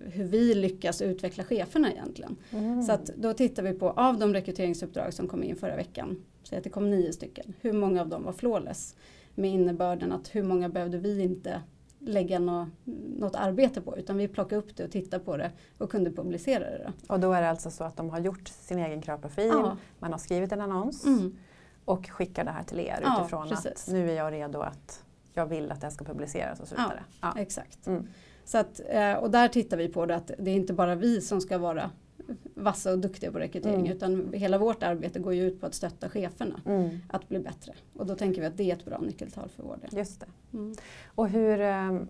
hur 0.00 0.24
vi 0.24 0.54
lyckas 0.54 1.02
utveckla 1.02 1.44
cheferna 1.44 1.92
egentligen. 1.92 2.36
Mm. 2.50 2.82
Så 2.82 2.92
att 2.92 3.06
då 3.06 3.32
tittar 3.32 3.62
vi 3.62 3.72
på 3.72 3.90
av 3.90 4.18
de 4.18 4.34
rekryteringsuppdrag 4.34 5.14
som 5.14 5.28
kom 5.28 5.42
in 5.42 5.56
förra 5.56 5.76
veckan, 5.76 6.24
säg 6.42 6.58
att 6.58 6.64
det 6.64 6.70
kom 6.70 6.90
nio 6.90 7.12
stycken, 7.12 7.54
hur 7.60 7.72
många 7.72 8.00
av 8.00 8.08
dem 8.08 8.22
var 8.24 8.32
flawless? 8.32 8.96
Med 9.34 9.50
innebörden 9.50 10.12
att 10.12 10.34
hur 10.34 10.42
många 10.42 10.68
behövde 10.68 10.98
vi 10.98 11.22
inte 11.22 11.62
lägga 11.98 12.38
något, 12.38 12.68
något 13.18 13.34
arbete 13.34 13.80
på 13.80 13.98
utan 13.98 14.16
vi 14.16 14.28
plockade 14.28 14.56
upp 14.56 14.76
det 14.76 14.84
och 14.84 14.90
tittade 14.90 15.24
på 15.24 15.36
det 15.36 15.50
och 15.78 15.90
kunde 15.90 16.10
publicera 16.10 16.64
det. 16.64 16.92
Då. 17.06 17.14
Och 17.14 17.20
då 17.20 17.32
är 17.32 17.42
det 17.42 17.50
alltså 17.50 17.70
så 17.70 17.84
att 17.84 17.96
de 17.96 18.10
har 18.10 18.18
gjort 18.20 18.48
sin 18.48 18.78
egen 18.78 19.02
kravprofil, 19.02 19.48
ja. 19.48 19.76
man 19.98 20.12
har 20.12 20.18
skrivit 20.18 20.52
en 20.52 20.60
annons 20.60 21.06
mm. 21.06 21.36
och 21.84 22.10
skickar 22.10 22.44
det 22.44 22.50
här 22.50 22.62
till 22.62 22.80
er 22.80 23.00
ja, 23.02 23.20
utifrån 23.20 23.48
precis. 23.48 23.88
att 23.88 23.92
nu 23.92 24.10
är 24.10 24.14
jag 24.14 24.32
redo 24.32 24.60
att 24.60 25.04
jag 25.34 25.46
vill 25.46 25.70
att 25.70 25.80
det 25.80 25.86
här 25.86 25.92
ska 25.92 26.04
publiceras 26.04 26.60
och 26.60 26.68
så 26.68 26.74
vidare. 26.74 27.04
Ja, 27.20 27.34
exakt. 27.36 27.86
Mm. 27.86 28.06
Så 28.44 28.58
att, 28.58 28.80
eh, 28.88 29.14
och 29.14 29.30
där 29.30 29.48
tittar 29.48 29.76
vi 29.76 29.88
på 29.88 30.06
det 30.06 30.14
att 30.14 30.30
det 30.38 30.50
är 30.50 30.54
inte 30.54 30.72
bara 30.72 30.94
vi 30.94 31.20
som 31.20 31.40
ska 31.40 31.58
vara 31.58 31.90
vassa 32.54 32.92
och 32.92 32.98
duktiga 32.98 33.32
på 33.32 33.38
rekrytering 33.38 33.80
mm. 33.80 33.92
utan 33.92 34.32
hela 34.32 34.58
vårt 34.58 34.82
arbete 34.82 35.18
går 35.18 35.34
ju 35.34 35.46
ut 35.46 35.60
på 35.60 35.66
att 35.66 35.74
stötta 35.74 36.08
cheferna 36.08 36.60
mm. 36.66 36.98
att 37.08 37.28
bli 37.28 37.38
bättre. 37.38 37.72
Och 37.96 38.06
då 38.06 38.14
tänker 38.14 38.40
vi 38.40 38.46
att 38.46 38.56
det 38.56 38.70
är 38.70 38.74
ett 38.74 38.84
bra 38.84 38.98
nyckeltal 38.98 39.48
för 39.48 39.62
vår 39.62 39.76
del. 39.76 39.98
Just 39.98 40.20
det. 40.20 40.26
Mm. 40.52 40.74
Och 41.04 41.28
hur, 41.28 41.60
ehm, 41.60 42.08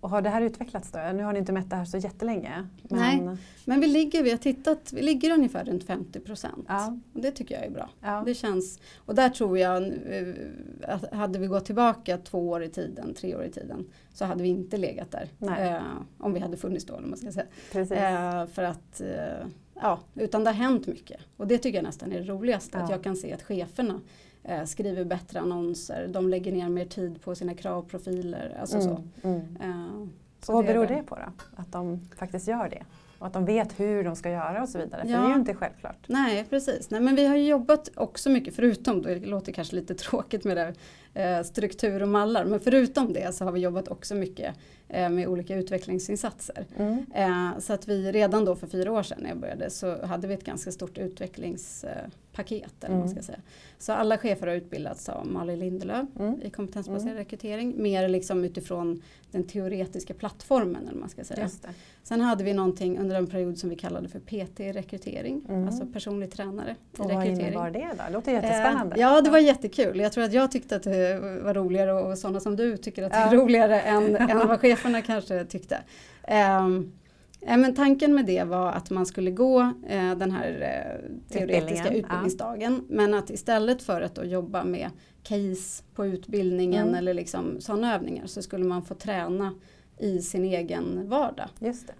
Och 0.00 0.10
har 0.10 0.22
det 0.22 0.30
här 0.30 0.42
utvecklats 0.42 0.90
då? 0.90 0.98
Nu 1.14 1.22
har 1.22 1.32
ni 1.32 1.38
inte 1.38 1.52
mätt 1.52 1.70
det 1.70 1.76
här 1.76 1.84
så 1.84 1.96
jättelänge. 1.98 2.66
Men... 2.82 3.24
Nej. 3.26 3.36
Men 3.64 3.80
vi 3.80 3.86
ligger, 3.86 4.22
vi 4.22 4.30
har 4.30 4.36
tittat, 4.36 4.92
vi 4.92 5.02
ligger 5.02 5.30
ungefär 5.34 5.64
runt 5.64 5.84
50 5.84 6.20
procent. 6.20 6.64
Ja. 6.68 6.98
Och 7.14 7.20
det 7.20 7.30
tycker 7.30 7.54
jag 7.54 7.64
är 7.64 7.70
bra. 7.70 7.90
Ja. 8.00 8.22
Det 8.26 8.34
känns, 8.34 8.80
och 8.96 9.14
där 9.14 9.28
tror 9.28 9.58
jag, 9.58 9.86
eh, 9.86 10.34
att 10.82 11.12
hade 11.14 11.38
vi 11.38 11.46
gått 11.46 11.64
tillbaka 11.64 12.18
två 12.18 12.48
år 12.48 12.62
i 12.62 12.68
tiden, 12.68 13.14
tre 13.14 13.36
år 13.36 13.44
i 13.44 13.50
tiden, 13.50 13.86
så 14.14 14.24
hade 14.24 14.42
vi 14.42 14.48
inte 14.48 14.76
legat 14.76 15.10
där. 15.10 15.28
Eh, 15.58 15.82
om 16.18 16.32
vi 16.32 16.40
hade 16.40 16.56
funnits 16.56 16.84
då, 16.84 17.00
man 17.00 17.16
ska 17.18 17.32
säga. 17.32 17.46
Precis. 17.72 17.96
Eh, 17.96 18.46
för 18.46 18.62
att, 18.62 19.00
eh, 19.00 19.46
ja, 19.74 20.00
utan 20.14 20.44
det 20.44 20.50
har 20.50 20.54
hänt 20.54 20.86
mycket. 20.86 21.20
Och 21.36 21.46
det 21.46 21.58
tycker 21.58 21.78
jag 21.78 21.84
nästan 21.84 22.12
är 22.12 22.20
det 22.20 22.26
roligaste, 22.26 22.78
att 22.78 22.88
Ja. 22.90 22.94
jag 22.94 23.04
kan 23.04 23.16
se 23.16 23.32
att 23.32 23.42
cheferna 23.42 24.00
eh, 24.44 24.64
skriver 24.64 25.04
bättre 25.04 25.40
annonser, 25.40 26.08
de 26.08 26.28
lägger 26.28 26.52
ner 26.52 26.68
mer 26.68 26.84
tid 26.84 27.22
på 27.22 27.34
sina 27.34 27.54
kravprofiler. 27.54 28.56
Alltså 28.60 28.80
så. 28.80 29.02
Mm. 29.22 29.40
Mm. 29.40 29.56
Eh, 29.70 30.08
så 30.42 30.52
Och 30.52 30.54
vad 30.56 30.64
det 30.64 30.72
beror 30.72 30.86
bra. 30.86 30.96
det 30.96 31.02
på 31.02 31.14
då? 31.16 31.32
Att 31.56 31.72
de 31.72 32.00
faktiskt 32.16 32.48
gör 32.48 32.68
det? 32.68 32.82
Och 33.18 33.26
att 33.26 33.32
de 33.32 33.44
vet 33.44 33.80
hur 33.80 34.04
de 34.04 34.16
ska 34.16 34.30
göra 34.30 34.62
och 34.62 34.68
så 34.68 34.78
vidare. 34.78 35.02
För 35.02 35.08
Ja. 35.10 35.18
det 35.18 35.24
är 35.24 35.28
ju 35.28 35.34
inte 35.34 35.54
självklart. 35.54 35.96
Nej 36.08 36.46
precis, 36.50 36.90
Nej, 36.90 37.00
men 37.00 37.16
vi 37.16 37.26
har 37.26 37.36
jobbat 37.36 37.90
också 37.96 38.30
mycket 38.30 38.54
förutom, 38.54 39.02
det 39.02 39.14
låter 39.26 39.52
kanske 39.52 39.76
lite 39.76 39.94
tråkigt 40.04 40.44
med 40.44 40.56
det, 40.56 40.74
eh, 41.22 41.42
struktur 41.42 42.02
och 42.02 42.08
mallar, 42.08 42.44
men 42.44 42.60
förutom 42.60 43.12
det 43.12 43.34
så 43.34 43.44
har 43.44 43.52
vi 43.52 43.60
jobbat 43.60 43.88
också 43.88 44.14
mycket 44.14 44.54
eh, 44.88 45.10
med 45.10 45.28
olika 45.28 45.54
utvecklingsinsatser. 45.56 46.66
Mm. 46.76 47.04
Eh, 47.14 47.58
så 47.58 47.72
att 47.72 47.88
vi 47.88 48.12
redan 48.12 48.44
då 48.44 48.56
för 48.56 48.66
fyra 48.66 48.92
år 48.92 49.02
sedan 49.02 49.18
när 49.22 49.28
jag 49.28 49.38
började 49.38 49.70
så 49.70 50.06
hade 50.06 50.28
vi 50.28 50.34
ett 50.34 50.44
ganska 50.44 50.72
stort 50.72 50.98
utvecklingspaket. 52.40 52.84
eller 52.84 52.94
vad 52.94 52.98
man 52.98 53.08
Mm. 53.08 53.22
ska 53.22 53.32
säga. 53.32 53.38
Så 53.78 53.92
alla 53.92 54.18
chefer 54.18 54.46
har 54.46 54.54
utbildats 54.54 55.08
av 55.08 55.26
Malin 55.26 55.58
Lindelöf 55.58 56.08
Mm. 56.18 56.42
i 56.42 56.50
kompetensbaserad 56.50 57.06
Mm. 57.12 57.18
rekrytering. 57.18 57.82
Mer 57.82 58.08
liksom 58.08 58.44
utifrån 58.44 59.02
den 59.30 59.44
teoretiska 59.44 60.14
plattformen 60.14 60.76
eller 60.82 60.90
vad 60.92 61.00
man 61.00 61.08
ska 61.08 61.24
säga. 61.24 61.48
Sen 62.02 62.20
hade 62.20 62.44
vi 62.44 62.52
någonting 62.52 62.98
under 62.98 63.16
en 63.16 63.26
period 63.26 63.58
som 63.58 63.70
vi 63.70 63.76
kallade 63.76 64.08
för 64.08 64.20
PT-rekrytering, 64.20 65.42
Mm. 65.48 65.66
alltså 65.66 65.86
personlig 65.86 66.30
tränare 66.32 66.70
i 66.70 67.00
Och 67.00 67.04
vad 67.04 67.08
rekrytering. 67.18 67.46
innebar 67.46 67.70
det 67.70 67.88
då? 67.98 68.02
Det 68.06 68.12
låter 68.12 68.32
jättespännande. 68.32 68.94
Eh, 68.96 69.00
ja, 69.00 69.20
det 69.20 69.30
var 69.30 69.38
jättekul. 69.38 70.00
Jag 70.00 70.12
tror 70.12 70.24
att 70.24 70.32
jag 70.32 70.50
tyckte 70.52 70.76
att 70.76 70.82
det 70.82 71.18
var 71.42 71.54
roligare 71.54 71.92
och 71.92 72.18
sådana 72.18 72.40
som 72.40 72.56
du 72.56 72.76
tycker 72.76 73.02
att 73.02 73.12
det 73.12 73.18
är 73.18 73.34
Ja. 73.34 73.40
roligare 73.40 73.80
än, 73.80 74.16
än 74.30 74.48
vad 74.48 74.60
cheferna 74.60 75.02
kanske 75.02 75.44
tyckte. 75.44 75.78
Eh, 76.22 76.68
men 77.42 77.74
tanken 77.74 78.14
med 78.14 78.26
det 78.26 78.44
var 78.44 78.72
att 78.72 78.90
man 78.90 79.06
skulle 79.06 79.30
gå 79.30 79.60
eh, 79.88 80.14
den 80.14 80.30
här 80.30 80.50
eh, 80.60 81.10
teoretiska 81.32 81.88
utbildningsdagen 81.98 82.84
men 82.88 83.14
att 83.14 83.30
istället 83.30 83.82
för 83.82 84.02
att 84.02 84.26
jobba 84.30 84.64
med 84.64 84.90
case 85.22 85.82
på 85.94 86.06
utbildningen 86.06 86.82
Mm. 86.88 86.94
eller 86.94 87.14
liksom 87.14 87.60
sådana 87.60 87.94
övningar 87.94 88.26
så 88.26 88.42
skulle 88.42 88.64
man 88.64 88.82
få 88.82 88.94
träna 88.94 89.54
i 89.98 90.18
sin 90.18 90.44
egen 90.44 91.08
vardag. 91.08 91.48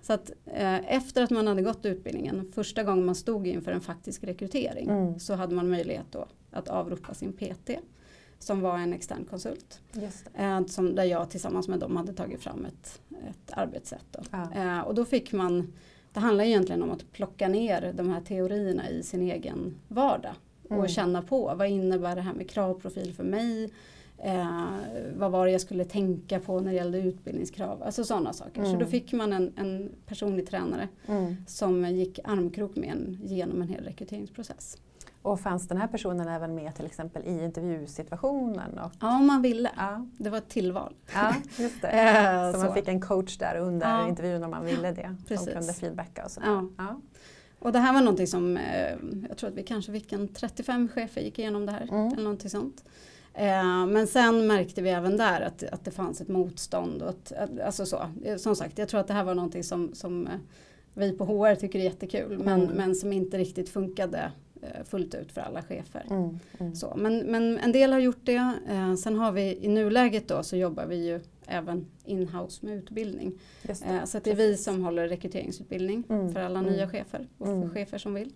Så 0.03 0.13
att 0.13 0.31
eh, 0.47 0.95
efter 0.97 1.23
att 1.23 1.31
man 1.31 1.47
hade 1.47 1.63
gått 1.63 1.87
utbildningen, 1.87 2.53
första 2.55 2.83
gången 2.83 3.05
man 3.07 3.15
stod 3.15 3.47
inför 3.47 3.73
en 3.73 3.81
faktisk 3.81 4.25
rekrytering 4.25 4.89
Mm. 4.91 5.19
så 5.19 5.35
hade 5.35 5.55
man 5.55 5.71
möjlighet 5.71 6.07
då 6.11 6.27
att 6.51 6.69
avropa 6.69 7.15
sin 7.15 7.33
PT 7.33 7.71
som 8.43 8.61
var 8.61 8.79
en 8.79 8.93
extern 8.93 9.25
konsult. 9.25 9.81
Eh, 10.35 10.67
som, 10.67 10.95
där 10.95 11.05
jag 11.05 11.31
tillsammans 11.31 11.69
med 11.69 11.79
dem 11.79 11.97
hade 11.97 12.13
tagit 12.13 12.41
fram 12.43 12.65
ett, 12.65 13.01
ett 13.31 13.53
arbetssätt. 13.53 14.05
Då. 14.11 14.21
Ja. 14.31 14.49
Eh, 14.55 14.81
och 14.81 14.95
då 14.95 15.05
fick 15.05 15.33
man, 15.33 15.73
det 16.13 16.21
handlar 16.21 16.45
egentligen 16.45 16.83
om 16.83 16.91
att 16.91 17.13
plocka 17.13 17.49
ner 17.49 17.93
de 17.97 18.09
här 18.09 18.21
teorierna 18.21 18.91
i 18.91 19.03
sin 19.03 19.23
egen 19.23 19.75
vardag. 19.89 20.35
Mm. 20.71 20.83
Och 20.83 20.89
känna 20.91 21.23
på 21.23 21.55
vad 21.57 21.69
innebär 21.69 22.17
det 22.17 22.23
här 22.23 22.33
med 22.35 22.51
kravprofil 22.51 23.15
för 23.15 23.25
mig? 23.25 23.71
Eh, 24.19 24.67
vad 25.17 25.31
var 25.31 25.47
det 25.47 25.53
jag 25.53 25.61
skulle 25.61 25.85
tänka 25.85 26.41
på 26.41 26.61
när 26.61 26.71
det 26.71 26.77
gällde 26.77 26.99
utbildningskrav? 26.99 27.83
Alltså 27.83 28.05
sådana 28.05 28.33
saker. 28.33 28.63
Så 28.63 28.69
Mm. 28.69 28.79
då 28.81 28.87
fick 28.87 29.13
man 29.13 29.33
en, 29.33 29.53
en 29.57 29.91
personlig 30.07 30.49
tränare 30.49 30.89
Mm. 31.07 31.37
som 31.47 31.85
gick 31.91 32.19
armkrok 32.25 32.77
med 32.77 32.89
en 32.91 33.19
genom 33.25 33.63
en 33.63 33.69
hel 33.69 33.85
rekryteringsprocess. 33.85 34.79
Och 35.23 35.41
fanns 35.41 35.69
den 35.69 35.79
här 35.79 35.87
personen 35.87 36.29
även 36.29 36.55
med 36.55 36.75
till 36.75 36.87
exempel 36.87 37.23
i 37.25 37.45
intervjusituationen? 37.45 38.79
Och, 38.79 38.93
Ja, 39.01 39.17
om 39.17 39.27
man 39.27 39.43
ville. 39.43 39.71
ja. 39.77 40.07
Det 40.19 40.31
var 40.31 40.39
ett 40.39 40.49
tillval. 40.49 40.95
ja, 41.15 41.35
just 41.59 41.83
det. 41.83 42.51
Så 42.55 42.61
man 42.65 42.75
fick 42.75 42.89
en 42.89 43.01
coach 43.01 43.37
där 43.39 43.57
under 43.59 43.89
Ja. 43.89 44.09
intervjun 44.09 44.45
om 44.45 44.51
man 44.51 44.65
ville 44.65 44.93
det. 44.93 45.17
Precis. 45.29 45.45
Som 45.45 45.55
kunde 45.55 45.73
feedbacka 45.73 46.25
och 46.25 46.31
sådär. 46.31 46.69
Ja. 46.79 47.01
Och 47.59 47.73
det 47.73 47.79
här 47.79 47.93
var 47.93 48.01
någonting 48.01 48.27
som, 48.27 48.57
eh, 48.57 48.95
jag 49.29 49.37
tror 49.39 49.51
att 49.51 49.57
vi 49.57 49.63
kanske 49.63 49.93
fick 49.93 50.13
en 50.13 50.29
35 50.29 50.89
chefer 50.89 51.21
gick 51.21 51.39
igenom 51.39 51.67
det 51.67 51.73
här. 51.73 51.83
Mm. 51.91 52.07
Eller 52.13 52.23
någonting 52.23 52.51
sånt. 52.51 52.85
Eh, 53.35 53.87
men 53.87 54.07
sen 54.07 54.47
märkte 54.47 54.83
vi 54.83 54.91
även 54.91 55.17
där 55.17 55.41
att, 55.41 55.63
att 55.63 55.85
det 55.85 55.91
fanns 55.91 56.21
ett 56.21 56.29
motstånd. 56.29 57.03
Och 57.03 57.09
att, 57.09 57.33
alltså 57.65 57.87
så. 57.87 58.03
Eh, 58.25 58.37
Som 58.37 58.57
sagt, 58.57 58.79
jag 58.79 58.89
tror 58.89 59.01
att 59.01 59.07
det 59.09 59.15
här 59.15 59.25
var 59.25 59.35
någonting 59.35 59.65
som, 59.65 59.95
som 59.95 60.29
vi 60.95 61.13
på 61.13 61.25
HR 61.25 61.55
tycker 61.55 61.79
är 61.79 61.83
jättekul. 61.85 62.39
Men, 62.45 62.63
Mm. 62.63 62.77
men 62.77 62.95
som 62.95 63.13
inte 63.13 63.39
riktigt 63.39 63.69
funkade 63.69 64.33
fullt 64.85 65.15
ut 65.15 65.33
för 65.33 65.41
alla 65.41 65.63
chefer. 65.63 66.07
Mm. 66.11 66.39
Mm. 66.59 66.75
Så, 66.75 66.95
men, 66.97 67.19
men 67.19 67.59
en 67.59 67.73
del 67.73 67.93
har 67.93 68.01
gjort 68.01 68.21
det. 68.27 68.53
Eh, 68.69 68.95
sen 68.95 69.17
har 69.17 69.33
vi 69.33 69.59
i 69.65 69.69
nuläget 69.69 70.29
då 70.29 70.43
så 70.43 70.57
jobbar 70.57 70.87
vi 70.87 71.07
ju 71.07 71.21
även 71.47 71.87
in-house 72.05 72.67
med 72.67 72.75
utbildning. 72.77 73.33
Just 73.69 73.85
Eh, 73.85 74.05
så 74.05 74.19
det 74.19 74.31
är 74.31 74.35
vi 74.37 74.57
som 74.57 74.85
håller 74.85 75.09
rekryteringsutbildning 75.09 76.05
Mm, 76.09 76.33
för 76.33 76.41
alla 76.41 76.59
mm. 76.59 76.73
nya 76.73 76.89
chefer 76.89 77.29
och 77.39 77.47
för 77.47 77.55
Mm. 77.55 77.71
chefer 77.71 77.99
som 77.99 78.15
vill. 78.15 78.33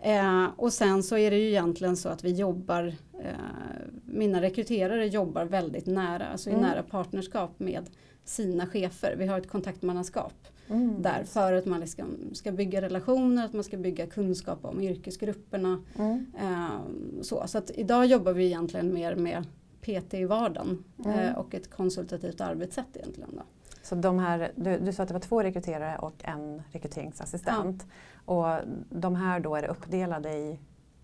Eh, 0.00 0.46
och 0.56 0.72
sen 0.72 1.02
så 1.02 1.18
är 1.18 1.30
det 1.30 1.38
ju 1.38 1.48
egentligen 1.48 1.96
så 1.96 2.08
att 2.08 2.24
vi 2.24 2.32
jobbar, 2.32 2.86
eh, 3.20 3.28
mina 4.04 4.42
rekryterare 4.42 5.06
jobbar 5.06 5.44
väldigt 5.44 5.86
nära, 5.86 6.26
alltså 6.26 6.50
i 6.50 6.52
Mm. 6.52 6.64
nära 6.64 6.82
partnerskap 6.82 7.60
med 7.60 7.90
sina 8.24 8.66
chefer. 8.66 9.16
Vi 9.18 9.26
har 9.26 9.38
ett 9.38 9.48
kontaktmannaskap 9.48 10.32
Mm. 10.68 11.02
där 11.02 11.24
för 11.24 11.52
att 11.52 11.66
man 11.66 11.80
liksom 11.80 12.16
ska 12.32 12.52
bygga 12.52 12.82
relationer, 12.82 13.44
att 13.44 13.52
man 13.52 13.64
ska 13.64 13.76
bygga 13.76 14.06
kunskap 14.06 14.64
om 14.64 14.80
yrkesgrupperna. 14.80 15.82
Mm. 15.98 16.26
Eh, 16.40 16.68
så 17.22 17.46
så 17.46 17.62
idag 17.74 18.06
jobbar 18.06 18.32
vi 18.32 18.44
egentligen 18.46 18.94
mer 18.94 19.14
med 19.16 19.46
PT 19.80 20.14
i 20.14 20.24
vardagen 20.24 20.84
Mm. 21.04 21.18
eh, 21.18 21.34
och 21.38 21.54
ett 21.54 21.70
konsultativt 21.70 22.40
arbetssätt 22.40 22.96
egentligen. 22.96 23.30
Då. 23.36 23.42
Så 23.82 23.94
de 23.94 24.18
här, 24.18 24.52
du, 24.56 24.78
du 24.78 24.92
sa 24.92 25.02
att 25.02 25.08
det 25.08 25.14
var 25.14 25.20
två 25.20 25.42
rekryterare 25.42 25.98
och 25.98 26.14
en 26.24 26.62
rekryteringsassistent. 26.72 27.86
Och 28.24 28.46
de 28.90 29.14
här 29.14 29.40
då 29.40 29.56
är 29.56 29.64
uppdelade 29.64 30.32
i 30.32 30.58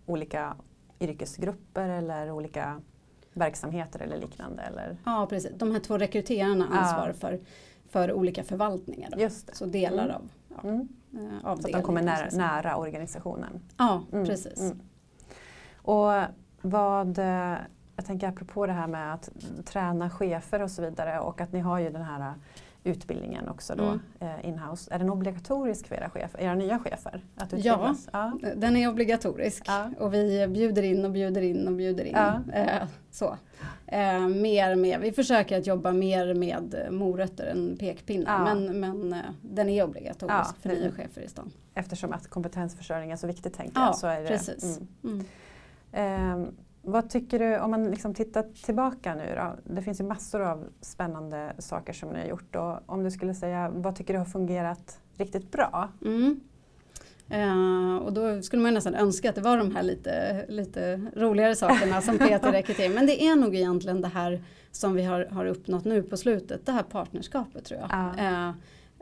olika 0.07 0.57
yrkesgrupper 1.01 1.89
eller 1.89 2.31
olika 2.31 2.81
verksamheter 3.41 4.01
eller 4.01 4.17
liknande? 4.19 4.63
Eller? 4.63 4.97
Ja 5.05 5.27
precis, 5.31 5.53
de 5.57 5.71
här 5.73 5.81
två 5.81 5.99
rekryterarna 5.99 6.67
ansvarar 6.71 7.13
för, 7.13 7.41
för 7.91 8.13
olika 8.13 8.45
förvaltningar. 8.45 9.11
Då. 9.11 9.21
Just 9.21 9.47
det. 9.47 9.55
Så 9.55 9.67
delar 9.67 10.05
Mm. 10.05 10.17
av 10.17 10.29
ja, 10.63 10.69
Mm. 10.69 10.89
eh, 11.15 11.43
Så 11.43 11.49
att 11.49 11.63
de 11.73 11.83
kommer 11.83 12.03
nära, 12.03 12.29
nära 12.33 12.77
organisationen? 12.77 13.61
Ja 13.77 14.03
Mm, 14.13 14.27
precis. 14.27 14.61
mm. 14.61 14.81
Och 15.77 16.13
vad, 16.63 17.19
eh, 17.19 17.55
jag 17.97 18.07
tänker 18.07 18.29
apropå 18.29 18.67
det 18.67 18.73
här 18.73 18.87
med 18.87 19.15
att 19.15 19.29
träna 19.65 20.11
chefer 20.11 20.63
och 20.63 20.71
så 20.71 20.83
vidare 20.83 21.21
och 21.21 21.41
att 21.41 21.53
ni 21.53 21.61
har 21.61 21.79
ju 21.79 21.91
den 21.91 22.03
här 22.03 22.35
utbildningen 22.85 23.49
också 23.49 23.75
då 23.75 23.85
Mm. 23.85 24.01
eh, 24.21 24.49
inhouse. 24.49 24.95
Är 24.95 24.99
den 24.99 25.11
obligatorisk 25.11 25.87
för 25.87 25.95
era, 25.95 26.11
chefer, 26.11 26.41
era 26.41 26.55
nya 26.55 26.79
chefer? 26.79 27.25
Att 27.37 27.53
Ja. 27.53 27.59
utbildas? 27.59 28.09
ja. 28.13 28.33
Den 28.57 28.77
är 28.77 28.89
obligatorisk 28.89 29.65
Ja. 29.67 29.91
och 29.99 30.15
vi 30.15 30.47
bjuder 30.49 30.83
in 30.83 31.05
och 31.05 31.11
bjuder 31.11 31.41
in 31.43 31.67
och 31.69 31.73
bjuder 31.75 32.05
in. 32.05 32.13
Ja. 32.17 32.41
Eh, 32.53 32.89
så. 33.11 33.37
Eh, 33.87 34.21
mer 34.29 34.75
med, 34.75 35.01
vi 35.01 35.13
försöker 35.13 35.59
att 35.59 35.67
jobba 35.67 35.93
mer 35.93 36.35
med 36.35 36.87
morötter 36.91 37.47
än 37.47 37.77
pekpinnar 37.81 38.45
men, 38.55 38.81
men 38.81 39.13
eh, 39.13 39.19
den 39.43 39.69
är 39.69 39.85
obligatorisk 39.85 40.57
för 40.63 40.69
nya 40.69 40.91
chefer 40.93 41.21
i 41.23 41.29
stan. 41.29 41.51
Eftersom 41.75 42.13
att 42.13 42.29
kompetensförsörjning 42.29 43.11
är 43.11 43.17
så 43.17 43.27
viktigt 43.27 43.55
tänker 43.55 43.81
Ja, 43.81 43.87
jag. 43.87 43.97
Så 43.99 44.07
är 44.07 44.21
det. 44.23 44.29
precis. 44.29 44.81
Mm. 45.05 45.25
Mm. 45.93 46.47
Vad 46.83 47.11
tycker 47.11 47.39
du, 47.39 47.59
om 47.59 47.71
man 47.71 47.91
liksom 47.91 48.15
tittar 48.15 48.43
tillbaka 48.65 49.15
nu 49.15 49.35
då? 49.37 49.75
Det 49.75 49.83
finns 49.83 50.01
ju 50.01 50.05
massor 50.05 50.41
av 50.41 50.69
spännande 50.81 51.53
saker 51.59 51.93
som 51.93 52.09
ni 52.09 52.19
har 52.19 52.27
gjort. 52.27 52.57
Och 52.57 52.79
om 52.87 53.05
du 53.05 53.11
skulle 53.11 53.35
säga, 53.35 53.71
vad 53.75 53.97
tycker 53.97 54.13
du 54.13 54.19
har 54.19 54.27
fungerat 54.27 55.01
riktigt 55.17 55.51
bra? 55.51 55.89
Mm. 56.05 56.41
Eh, 57.29 57.97
och 57.97 58.13
då 58.13 58.43
skulle 58.43 58.63
man 58.63 58.75
nästan 58.75 58.95
önska 58.95 59.29
att 59.29 59.35
det 59.35 59.41
var 59.41 59.57
de 59.57 59.77
här 59.77 59.83
lite, 59.83 60.45
lite 60.49 61.01
roligare 61.17 61.57
sakerna 61.57 62.01
som 62.01 62.19
Peter 62.29 62.53
rekrytering. 62.53 62.93
Men 62.95 63.07
det 63.07 63.25
är 63.25 63.37
nog 63.37 63.57
egentligen 63.57 64.01
det 64.01 64.09
här 64.09 64.43
som 64.71 64.95
vi 64.95 65.03
har, 65.03 65.25
har 65.25 65.47
uppnått 65.47 65.85
nu 65.85 66.03
på 66.03 66.17
slutet, 66.17 66.67
det 66.67 66.73
här 66.73 66.83
partnerskapet 66.83 67.65
tror 67.65 67.81
jag. 67.81 67.91
Ja. 67.91 68.49
Eh, 68.49 68.55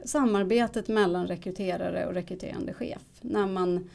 samarbetet 0.05 0.89
mellan 0.89 1.27
rekryterare 1.27 2.07
och 2.07 2.15
rekryterande 2.15 2.75
chef. 2.75 3.03
När 3.21 3.47
man, 3.47 3.89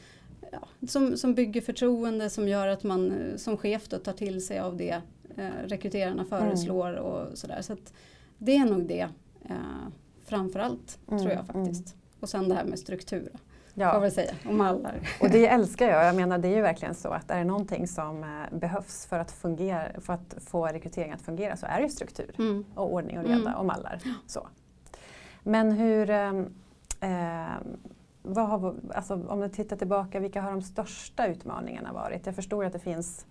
ja, 0.53 0.88
som, 0.88 1.17
som 1.17 1.33
bygger 1.36 1.62
förtroende, 1.62 2.29
som 2.29 2.48
gör 2.48 2.67
att 2.67 2.83
man 2.83 3.12
eh, 3.12 3.36
som 3.38 3.57
chef 3.57 3.88
då 3.89 3.98
tar 3.98 4.13
till 4.13 4.45
sig 4.45 4.60
av 4.60 4.77
det 4.77 5.01
eh, 5.38 5.50
rekryterarna 5.67 6.25
föreslår 6.25 6.93
och 6.93 7.38
sådär. 7.38 7.62
Så 7.62 7.74
att 7.74 7.93
det 8.38 8.55
är 8.57 8.65
nog 8.65 8.86
det 8.88 9.07
eh, 9.50 9.55
framförallt, 10.25 11.00
Mm, 11.07 11.19
tror 11.24 11.33
jag 11.33 11.45
faktiskt. 11.48 11.95
Och 12.19 12.29
sen 12.29 12.50
det 12.50 12.55
här 12.55 12.65
med 12.65 12.79
struktur. 12.79 13.29
Får 13.31 13.83
Ja, 13.83 14.00
väl 14.00 14.12
säga, 14.12 14.33
och 14.48 14.53
mallar. 14.53 15.00
och 15.22 15.29
det 15.29 15.48
älskar 15.48 15.88
jag. 15.89 16.05
Jag 16.05 16.15
menar 16.15 16.38
det 16.38 16.48
är 16.48 16.55
ju 16.55 16.62
verkligen 16.62 16.95
så 16.95 17.10
att 17.10 17.31
är 17.31 17.38
det 17.38 17.43
någonting 17.43 17.88
som 17.88 18.24
eh, 18.24 18.57
behövs 18.60 19.05
för 19.05 19.19
att, 19.19 19.31
fungera, 19.31 20.01
för 20.01 20.13
att 20.13 20.36
få 20.45 20.65
rekrytering 20.67 21.12
att 21.12 21.22
fungera 21.22 21.57
så 21.57 21.65
är 21.65 21.81
det 21.81 21.89
struktur 21.89 22.31
Mm. 22.39 22.65
och 22.75 22.93
ordning 22.93 23.17
och 23.17 23.24
reda 23.24 23.36
Mm. 23.41 23.53
och 23.53 23.65
mallar. 23.65 24.00
Så. 24.27 24.48
Men 25.43 25.72
hur, 25.72 26.10
eh, 26.10 26.41
vad 28.24 28.48
har, 28.48 28.75
alltså, 28.96 29.13
om 29.27 29.39
du 29.39 29.50
tittar 29.50 29.75
tillbaka, 29.75 30.20
vilka 30.20 30.42
har 30.42 30.51
de 30.51 30.62
största 30.62 31.27
utmaningarna 31.27 31.94
varit? 31.94 32.25
Jag 32.25 32.36
förstår 32.36 32.65
att 32.65 32.74
det 32.74 32.80
finns 32.80 33.25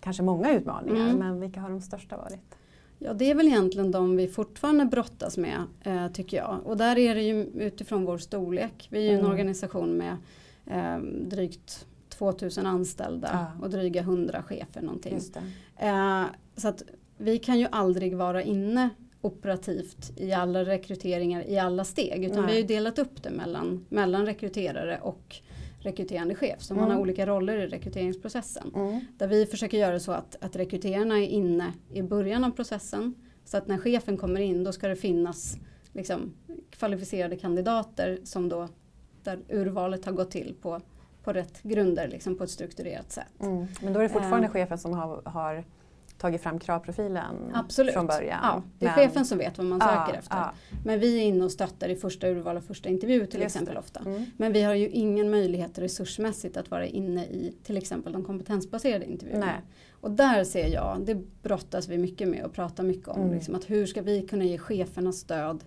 kanske 0.00 0.22
många 0.22 0.52
utmaningar, 0.52 1.04
Mm. 1.04 1.16
men 1.18 1.40
vilka 1.40 1.60
har 1.60 1.68
de 1.70 1.80
största 1.80 2.16
varit? 2.16 2.54
Ja, 2.98 3.12
det 3.12 3.30
är 3.30 3.34
väl 3.34 3.46
egentligen 3.48 3.90
de 3.90 4.16
vi 4.16 4.28
fortfarande 4.28 4.84
brottas 4.84 5.36
med, 5.38 5.62
eh, 5.80 6.08
tycker 6.08 6.36
jag. 6.36 6.58
Och 6.64 6.76
där 6.76 6.98
är 6.98 7.14
det 7.14 7.22
ju 7.22 7.44
utifrån 7.44 8.04
vår 8.04 8.18
storlek. 8.18 8.88
Vi 8.90 8.98
är 8.98 9.02
ju 9.02 9.10
en 9.14 9.18
Mm. 9.18 9.30
organisation 9.30 9.96
med 9.96 10.16
eh, 10.66 10.98
drygt 11.28 11.86
2000 12.08 12.66
anställda 12.66 13.28
Ja. 13.32 13.62
och 13.64 13.70
dryga 13.70 14.00
100 14.02 14.42
chefer 14.42 14.82
någonting. 14.82 15.20
Eh, 15.76 16.24
så 16.56 16.68
att 16.68 16.82
vi 17.18 17.38
kan 17.38 17.58
ju 17.58 17.66
aldrig 17.72 18.16
vara 18.16 18.42
inne 18.42 18.88
operativt 19.24 20.12
i 20.16 20.32
alla 20.32 20.64
rekryteringar 20.64 21.42
i 21.48 21.58
alla 21.58 21.84
steg. 21.84 22.24
Utan 22.24 22.36
Nej. 22.36 22.46
vi 22.46 22.52
har 22.52 22.60
ju 22.60 22.66
delat 22.66 22.98
upp 22.98 23.22
det 23.22 23.30
mellan, 23.30 23.86
mellan 23.88 24.26
rekryterare 24.26 24.98
och 25.02 25.36
rekryterande 25.78 26.34
chef. 26.34 26.62
Så 26.62 26.74
man 26.74 26.84
Mm. 26.84 26.94
har 26.96 27.02
olika 27.02 27.26
roller 27.26 27.56
i 27.58 27.66
rekryteringsprocessen. 27.66 28.72
Mm. 28.74 29.00
Där 29.18 29.26
vi 29.28 29.46
försöker 29.46 29.78
göra 29.78 30.00
så 30.00 30.12
att, 30.12 30.36
att 30.40 30.56
rekryterarna 30.56 31.18
är 31.18 31.26
inne 31.26 31.72
i 31.92 32.02
början 32.02 32.44
av 32.44 32.50
processen. 32.50 33.14
Så 33.44 33.56
att 33.56 33.66
när 33.68 33.78
chefen 33.78 34.16
kommer 34.16 34.40
in 34.40 34.64
då 34.64 34.72
ska 34.72 34.88
det 34.88 34.96
finnas 34.96 35.56
liksom, 35.92 36.34
kvalificerade 36.70 37.36
kandidater 37.36 38.18
som 38.24 38.48
då, 38.48 38.68
där 39.22 39.38
urvalet 39.48 40.04
har 40.04 40.12
gått 40.12 40.30
till 40.30 40.54
på, 40.62 40.80
på 41.24 41.32
rätt 41.32 41.62
grunder, 41.62 42.08
liksom 42.08 42.36
på 42.38 42.44
ett 42.44 42.50
strukturerat 42.50 43.12
sätt. 43.12 43.40
Mm. 43.40 43.66
Men 43.82 43.92
då 43.92 43.98
är 43.98 44.02
det 44.02 44.08
fortfarande 44.08 44.46
Eh. 44.46 44.52
chefen 44.52 44.78
som 44.78 44.92
har, 44.92 45.22
har 45.24 45.64
tagit 46.18 46.42
fram 46.42 46.58
kravprofilen 46.58 47.36
Absolut. 47.54 47.94
från 47.94 48.06
början? 48.06 48.38
Ja, 48.42 48.62
det 48.78 48.86
är 48.86 48.96
Men- 48.96 49.08
chefen 49.08 49.24
som 49.24 49.38
vet 49.38 49.58
vad 49.58 49.66
man 49.66 49.80
söker 49.80 49.94
Ja, 50.12 50.14
efter. 50.18 50.36
ja. 50.36 50.52
Men 50.84 51.00
vi 51.00 51.18
är 51.18 51.22
inne 51.22 51.44
och 51.44 51.52
stöttar 51.52 51.88
i 51.88 51.96
första 51.96 52.28
urval 52.28 52.56
och 52.56 52.64
första 52.64 52.88
intervju 52.88 53.26
till 53.26 53.40
Just 53.40 53.56
exempel 53.56 53.74
det. 53.74 53.80
ofta. 53.80 54.00
Mm. 54.00 54.24
Men 54.36 54.52
vi 54.52 54.62
har 54.62 54.74
ju 54.74 54.88
ingen 54.88 55.30
möjlighet 55.30 55.78
resursmässigt 55.78 56.56
att 56.56 56.70
vara 56.70 56.86
inne 56.86 57.24
i 57.24 57.54
till 57.62 57.76
exempel 57.76 58.12
de 58.12 58.24
kompetensbaserade 58.24 59.04
intervjuerna. 59.06 59.46
Nej. 59.46 59.60
Och 60.00 60.10
där 60.10 60.44
ser 60.44 60.68
jag, 60.68 61.02
det 61.06 61.14
brottas 61.42 61.88
vi 61.88 61.98
mycket 61.98 62.28
med 62.28 62.44
och 62.44 62.52
pratar 62.52 62.84
mycket 62.84 63.08
om. 63.08 63.20
Mm. 63.22 63.34
Liksom 63.34 63.54
att 63.54 63.70
hur 63.70 63.86
ska 63.86 64.02
vi 64.02 64.22
kunna 64.26 64.44
ge 64.44 64.58
cheferna 64.58 65.12
stöd 65.12 65.64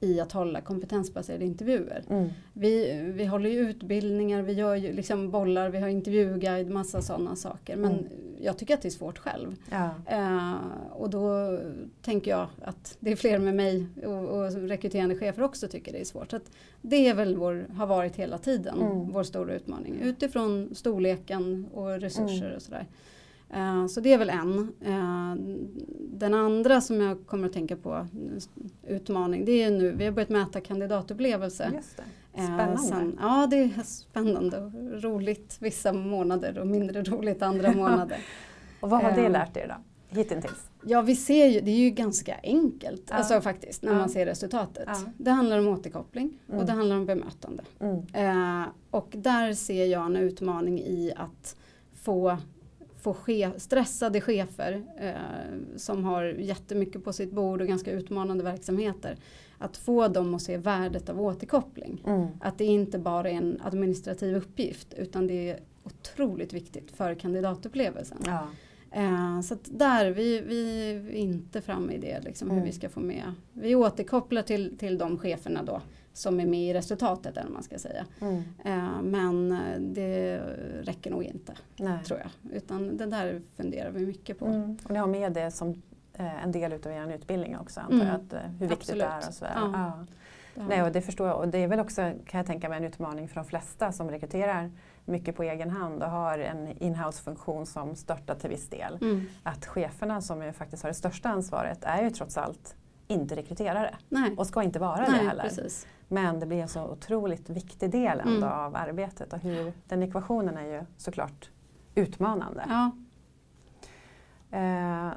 i 0.00 0.20
att 0.20 0.32
hålla 0.32 0.60
kompetensbaserade 0.60 1.44
intervjuer. 1.44 2.04
Mm. 2.10 2.28
Vi, 2.52 3.00
vi 3.14 3.24
håller 3.26 3.50
ju 3.50 3.58
utbildningar, 3.70 4.42
vi 4.42 4.52
gör 4.52 4.74
ju 4.74 4.92
liksom 4.92 5.30
bollar, 5.30 5.68
vi 5.70 5.78
har 5.78 5.88
intervjuguide, 5.88 6.70
massa 6.70 7.02
sådana 7.02 7.36
saker. 7.36 7.76
Men 7.76 7.92
Mm. 7.92 8.04
jag 8.40 8.58
tycker 8.58 8.74
att 8.74 8.82
det 8.82 8.88
är 8.88 8.90
svårt 8.90 9.18
själv. 9.18 9.56
Ja. 9.70 9.90
Eh, 10.06 10.54
och 10.92 11.10
då 11.10 11.58
tänker 12.02 12.30
jag 12.30 12.46
att 12.62 12.96
det 13.00 13.12
är 13.12 13.16
fler 13.16 13.38
med 13.38 13.54
mig 13.54 13.86
och, 14.04 14.28
och 14.28 14.52
rekryterande 14.52 15.18
chefer 15.18 15.42
också 15.42 15.68
tycker 15.68 15.92
det 15.92 16.00
är 16.00 16.04
svårt. 16.04 16.30
Så 16.30 16.40
det 16.82 17.08
är 17.08 17.14
väl 17.14 17.36
vår, 17.36 17.66
har 17.74 17.86
varit 17.86 18.16
hela 18.16 18.38
tiden 18.38 18.80
Mm. 18.82 19.10
vår 19.12 19.22
stora 19.22 19.54
utmaning. 19.54 20.00
Utifrån 20.02 20.74
storleken 20.74 21.66
och 21.74 22.00
resurser 22.00 22.44
Mm. 22.44 22.56
och 22.56 22.62
sådär. 22.62 22.86
Eh, 23.54 23.86
så 23.86 24.00
det 24.00 24.12
är 24.12 24.18
väl 24.18 24.30
en. 24.30 24.72
Eh, 24.80 25.34
den 26.12 26.34
andra 26.34 26.80
som 26.80 27.00
jag 27.00 27.26
kommer 27.26 27.46
att 27.46 27.52
tänka 27.52 27.76
på, 27.76 28.06
utmaning, 28.86 29.44
det 29.44 29.62
är 29.62 29.70
nu, 29.70 29.90
vi 29.92 30.04
har 30.04 30.12
börjat 30.12 30.28
mäta 30.28 30.60
kandidatupplevelse. 30.60 31.70
Just 31.74 31.96
det. 31.96 32.02
Eh, 32.34 32.44
Spännande. 32.44 32.78
sen- 32.78 33.18
ja, 33.20 33.46
det 33.50 33.56
är 33.56 33.82
spännande 33.84 34.58
och 34.64 35.02
roligt 35.02 35.56
vissa 35.60 35.92
månader 35.92 36.58
och 36.58 36.66
mindre 36.66 37.02
roligt 37.02 37.42
andra 37.42 37.72
månader. 37.76 38.18
Och 38.80 38.90
vad 38.90 39.02
har 39.02 39.12
det 39.12 39.24
Eh. 39.26 39.30
lärt 39.30 39.56
er 39.56 39.68
då? 39.68 39.74
Hittills? 40.20 40.70
Ja, 40.86 41.02
vi 41.02 41.16
ser 41.16 41.46
ju, 41.46 41.60
det 41.60 41.70
är 41.70 41.76
ju 41.78 41.90
ganska 41.90 42.36
enkelt 42.42 43.02
Ja. 43.10 43.14
alltså 43.16 43.40
faktiskt 43.40 43.82
när 43.82 43.92
Ja. 43.92 43.98
man 43.98 44.08
ser 44.08 44.26
resultatet. 44.26 44.84
Ja. 44.86 44.96
Det 45.18 45.30
handlar 45.30 45.58
om 45.58 45.66
återkoppling 45.68 46.38
Mm. 46.48 46.60
och 46.60 46.66
det 46.66 46.72
handlar 46.72 46.96
om 46.96 47.06
bemötande. 47.06 47.62
Mm. 47.80 47.96
Eh, 48.62 48.66
och 48.90 49.08
där 49.16 49.52
ser 49.52 49.84
jag 49.84 50.06
en 50.06 50.16
utmaning 50.16 50.78
i 50.80 51.12
att 51.16 51.56
få, 51.94 52.36
få 53.02 53.12
che- 53.14 53.58
stressade 53.58 54.20
chefer 54.20 54.82
eh, 55.00 55.12
som 55.76 56.04
har 56.04 56.22
jättemycket 56.24 57.04
på 57.04 57.12
sitt 57.12 57.32
bord 57.32 57.60
och 57.60 57.66
ganska 57.68 57.90
utmanande 57.92 58.44
verksamheter. 58.44 59.16
Att 59.58 59.76
få 59.76 60.08
dem 60.08 60.34
att 60.34 60.42
se 60.42 60.56
värdet 60.56 61.08
av 61.08 61.20
återkoppling. 61.20 62.02
Mm. 62.06 62.26
Att 62.40 62.58
det 62.58 62.64
inte 62.64 62.98
bara 62.98 63.30
är 63.30 63.34
en 63.34 63.58
administrativ 63.64 64.36
uppgift 64.36 64.94
utan 64.94 65.26
det 65.26 65.50
är 65.50 65.58
otroligt 65.84 66.52
viktigt 66.52 66.90
för 66.90 67.14
kandidatupplevelsen. 67.14 68.18
Ja. 68.26 68.46
Eh, 68.92 69.40
så 69.40 69.54
att 69.54 69.68
där, 69.72 70.10
vi, 70.10 70.40
vi 70.40 70.90
är 70.90 71.10
inte 71.10 71.60
framme 71.60 71.92
i 71.92 71.98
det, 71.98 72.20
liksom, 72.24 72.48
hur 72.50 72.56
Mm. 72.56 72.66
vi 72.66 72.72
ska 72.72 72.88
få 72.88 73.00
med. 73.00 73.32
Vi 73.52 73.74
återkopplar 73.74 74.42
till, 74.42 74.78
till 74.78 74.98
de 74.98 75.18
cheferna 75.18 75.62
då 75.62 75.80
som 76.12 76.40
är 76.40 76.46
med 76.46 76.60
i 76.60 76.74
resultatet, 76.74 77.36
eller 77.36 77.50
man 77.50 77.62
ska 77.62 77.78
säga. 77.78 78.06
Mm. 78.20 78.42
Eh, 78.64 79.02
men 79.02 79.52
eh, 79.52 79.80
det 79.80 80.38
räcker 80.82 81.10
nog 81.10 81.22
inte, 81.24 81.52
Nej. 81.76 82.04
tror 82.04 82.18
jag. 82.20 82.52
Utan 82.56 82.96
det 82.96 83.06
där 83.06 83.40
funderar 83.56 83.90
vi 83.90 84.06
mycket 84.06 84.38
på. 84.38 84.46
Mm. 84.46 84.78
Och 84.84 84.90
ni 84.90 84.98
har 84.98 85.06
med 85.06 85.32
det 85.32 85.50
som 85.50 85.82
eh, 86.14 86.44
en 86.44 86.52
del 86.52 86.72
utav 86.72 86.92
er 86.92 87.14
utbildning 87.14 87.58
också 87.58 87.80
antar 87.80 87.94
Mm. 87.94 88.06
jag, 88.06 88.16
att, 88.16 88.44
hur 88.60 88.68
viktigt 88.68 88.72
Absolut. 88.72 89.00
det 89.00 89.06
är 89.06 89.28
och 89.28 89.34
sådär. 89.34 89.52
Ja. 89.56 89.70
Ja. 90.54 90.62
Nej, 90.68 90.82
och 90.82 90.92
det 90.92 91.00
förstår 91.02 91.28
jag. 91.28 91.38
Och 91.38 91.48
det 91.48 91.58
är 91.58 91.68
väl 91.68 91.80
också, 91.80 92.12
kan 92.26 92.38
jag 92.38 92.46
tänka 92.46 92.68
mig, 92.68 92.78
en 92.78 92.84
utmaning 92.84 93.28
för 93.28 93.34
de 93.34 93.44
flesta 93.44 93.92
som 93.92 94.10
rekryterar 94.10 94.70
mycket 95.04 95.36
på 95.36 95.42
egen 95.42 95.70
hand 95.70 96.02
och 96.02 96.10
har 96.10 96.38
en 96.38 96.68
inhouse-funktion 96.82 97.66
som 97.66 97.96
störtar 97.96 98.34
till 98.34 98.50
viss 98.50 98.68
del. 98.68 98.98
Mm. 99.00 99.24
Att 99.42 99.66
cheferna 99.66 100.20
som 100.20 100.42
ju 100.42 100.52
faktiskt 100.52 100.82
har 100.82 100.90
det 100.90 100.94
största 100.94 101.28
ansvaret 101.28 101.78
är 101.82 102.02
ju 102.02 102.10
trots 102.10 102.36
allt 102.38 102.74
inte 103.08 103.36
rekryterare 103.36 103.94
Nej, 104.08 104.34
och 104.36 104.46
ska 104.46 104.62
inte 104.62 104.78
vara 104.78 104.96
Nej 105.08 105.10
det 105.20 105.28
heller. 105.28 105.42
precis. 105.42 105.86
Men 106.12 106.40
det 106.40 106.46
blir 106.46 106.62
en 106.62 106.68
så 106.68 106.84
otroligt 106.84 107.50
viktig 107.50 107.90
del 107.90 108.20
ändå 108.20 108.46
Mm. 108.46 108.58
av 108.58 108.76
arbetet 108.76 109.32
och 109.32 109.38
hur, 109.38 109.72
den 109.88 110.02
ekvationen 110.02 110.56
är 110.56 110.64
ju 110.66 110.82
såklart 110.96 111.50
utmanande. 111.94 112.64
Ja. 112.68 112.90
Eh, 114.58 115.10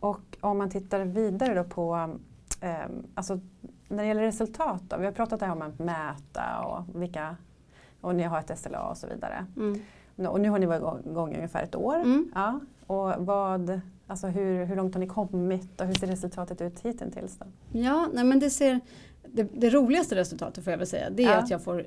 och 0.00 0.20
om 0.40 0.58
man 0.58 0.70
tittar 0.70 1.00
vidare 1.04 1.54
då 1.54 1.64
på, 1.64 2.16
eh, 2.60 2.76
alltså 3.14 3.40
när 3.88 4.02
det 4.02 4.06
gäller 4.06 4.22
resultat 4.22 4.82
då, 4.88 4.96
vi 4.96 5.04
har 5.04 5.12
pratat 5.12 5.42
om 5.42 5.62
att 5.62 5.78
mäta 5.78 6.60
och 6.64 7.02
vilka, 7.02 7.36
och 8.00 8.14
ni 8.14 8.22
har 8.22 8.38
ett 8.38 8.58
SLA 8.58 8.82
och 8.82 8.96
så 8.96 9.06
vidare. 9.06 9.46
Mm. 9.56 9.80
Och 10.28 10.40
nu 10.40 10.48
har 10.50 10.58
ni 10.58 10.66
varit 10.66 11.06
igång 11.06 11.32
i 11.32 11.36
ungefär 11.36 11.62
ett 11.62 11.74
år. 11.74 11.96
Mm. 11.96 12.32
Ja. 12.34 12.60
Och 12.86 13.26
vad, 13.26 13.80
alltså 14.06 14.26
hur, 14.26 14.64
hur 14.64 14.76
långt 14.76 14.94
har 14.94 15.00
ni 15.00 15.06
kommit 15.06 15.80
och 15.80 15.86
hur 15.86 15.94
ser 15.94 16.06
resultatet 16.06 16.60
ut 16.60 16.80
hittills 16.80 17.38
då? 17.38 17.46
Ja, 17.72 18.08
nej 18.12 18.24
men 18.24 18.38
det 18.38 18.50
ser 18.50 18.80
det, 19.26 19.48
det 19.54 19.70
roligaste 19.70 20.14
resultatet 20.14 20.64
får 20.64 20.70
jag 20.70 20.78
väl 20.78 20.86
säga, 20.86 21.10
det 21.10 21.22
är 21.24 21.28
Ja. 21.30 21.36
att 21.38 21.50
jag 21.50 21.62
får, 21.64 21.86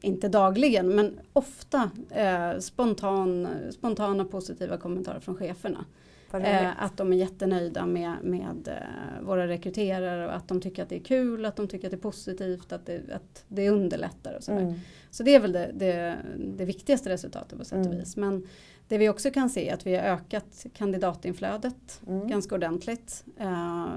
inte 0.00 0.28
dagligen, 0.28 0.88
men 0.94 1.18
ofta 1.32 1.90
eh, 2.10 2.58
spontan, 2.58 3.48
spontana 3.70 4.24
positiva 4.24 4.76
kommentarer 4.76 5.20
från 5.20 5.36
cheferna. 5.36 5.84
Eh, 6.32 6.82
att 6.84 6.96
de 6.96 7.12
är 7.12 7.16
jättenöjda 7.16 7.86
med, 7.86 8.14
med 8.22 8.68
eh, 8.68 9.22
våra 9.26 9.48
rekryterare 9.48 10.26
och 10.26 10.34
att 10.36 10.48
de 10.48 10.60
tycker 10.60 10.82
att 10.82 10.88
det 10.88 10.96
är 10.96 11.04
kul, 11.04 11.44
att 11.44 11.56
de 11.56 11.68
tycker 11.68 11.86
att 11.86 11.90
det 11.90 11.96
är 11.96 12.00
positivt, 12.00 12.72
att 12.72 12.86
det, 12.86 13.00
att 13.12 13.44
det 13.48 13.70
underlättar 13.70 14.34
och 14.34 14.42
sådär. 14.44 14.60
Mm. 14.60 14.74
Så 15.10 15.22
det 15.22 15.34
är 15.34 15.40
väl 15.40 15.52
det, 15.52 15.70
det, 15.74 16.16
det 16.56 16.64
viktigaste 16.64 17.10
resultatet 17.10 17.58
på 17.58 17.64
sätt 17.64 17.78
och 17.78 17.84
Mm. 17.86 17.98
vis. 17.98 18.16
Men 18.16 18.46
det 18.88 18.98
vi 18.98 19.08
också 19.08 19.30
kan 19.30 19.50
se 19.50 19.68
är 19.68 19.74
att 19.74 19.86
vi 19.86 19.94
har 19.96 20.02
ökat 20.02 20.66
kandidatinflödet 20.74 22.00
Mm. 22.06 22.28
ganska 22.28 22.54
ordentligt. 22.54 23.24
Uh, 23.40 23.88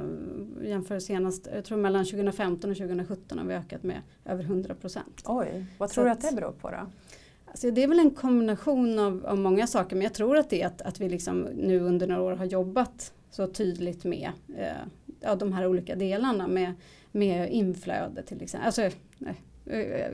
jämför 0.64 1.00
senast, 1.00 1.48
jag 1.54 1.66
tror 1.66 1.78
mellan 1.78 2.06
2015 2.06 2.72
och 2.72 2.78
2017 2.78 3.38
har 3.40 3.46
vi 3.46 3.54
ökat 3.54 3.84
med 3.84 4.02
över 4.26 4.44
100 4.44 4.76
procent. 4.76 5.22
Oj, 5.26 5.66
vad 5.78 5.90
Så 5.90 5.94
tror 5.94 6.06
du 6.06 6.12
att- 6.12 6.22
det 6.22 6.36
beror 6.36 6.52
på 6.52 6.70
då? 6.72 6.78
Alltså 7.46 7.72
det 7.72 7.84
är 7.84 7.88
väl 7.88 8.00
en 8.00 8.12
kombination 8.12 9.00
av, 9.00 9.26
av 9.26 9.38
många 9.38 9.68
saker 9.68 9.96
men 9.96 10.04
jag 10.04 10.14
tror 10.14 10.38
att 10.38 10.50
det 10.50 10.62
är 10.62 10.68
att, 10.68 10.82
att 10.82 11.00
vi 11.02 11.10
liksom 11.10 11.42
nu 11.42 11.80
under 11.80 12.08
några 12.08 12.22
år 12.22 12.32
har 12.36 12.46
jobbat 12.46 13.14
så 13.32 13.48
tydligt 13.48 14.04
med 14.04 14.32
eh, 14.58 14.68
ja, 15.20 15.36
de 15.36 15.54
här 15.54 15.68
olika 15.68 15.96
delarna 15.96 16.48
med, 16.48 16.74
med 17.12 17.52
inflöde 17.52 18.24
till 18.24 18.42
exempel. 18.42 18.66
Alltså, 18.66 18.82
nej, 18.82 18.94
eh, 19.30 19.36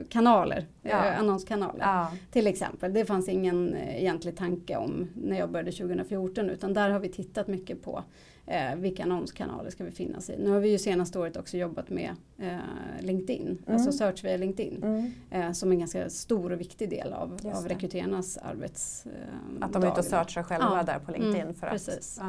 kanaler, 0.08 0.66
Ja. 0.82 1.04
eh, 1.06 1.18
annonskanaler. 1.20 1.80
Ja. 1.80 2.12
Till 2.30 2.46
exempel, 2.46 2.92
det 2.92 3.04
fanns 3.04 3.28
ingen 3.28 3.74
eh, 3.74 3.96
egentlig 4.02 4.36
tanke 4.36 4.76
om 4.76 5.08
när 5.14 5.38
jag 5.38 5.50
började 5.50 5.72
2014 5.72 6.50
utan 6.50 6.74
där 6.74 6.90
har 6.90 7.00
vi 7.00 7.08
tittat 7.08 7.46
mycket 7.48 7.82
på 7.82 8.04
eh, 8.46 8.74
vilka 8.76 9.02
annonskanaler 9.02 9.70
ska 9.70 9.84
vi 9.84 9.90
finnas 9.90 10.30
i. 10.30 10.36
Nu 10.38 10.50
har 10.50 10.60
vi 10.60 10.68
ju 10.70 10.78
senaste 10.78 11.18
året 11.18 11.36
också 11.36 11.56
jobbat 11.56 11.90
med 11.90 12.10
eh, 12.38 12.56
LinkedIn, 13.00 13.46
Mm. 13.46 13.58
alltså 13.66 13.92
search 13.92 14.24
via 14.24 14.36
LinkedIn. 14.36 14.82
Mm. 14.82 15.10
Eh, 15.30 15.52
som 15.52 15.70
en 15.72 15.78
ganska 15.78 16.10
stor 16.10 16.52
och 16.52 16.60
viktig 16.60 16.90
del 16.90 17.12
av, 17.12 17.38
av 17.54 17.68
rekryterarnas 17.68 18.36
arbets... 18.36 19.06
Eh, 19.06 19.64
Att 19.64 19.72
de 19.72 19.82
är 19.82 19.88
ute 19.88 19.98
och 20.00 20.04
searchar 20.06 20.42
själva 20.42 20.72
Ja. 20.76 20.82
där 20.82 20.98
på 20.98 21.12
LinkedIn 21.12 21.40
Mm, 21.40 21.54
för 21.54 21.66
att... 21.66 21.72
precis. 21.72 22.20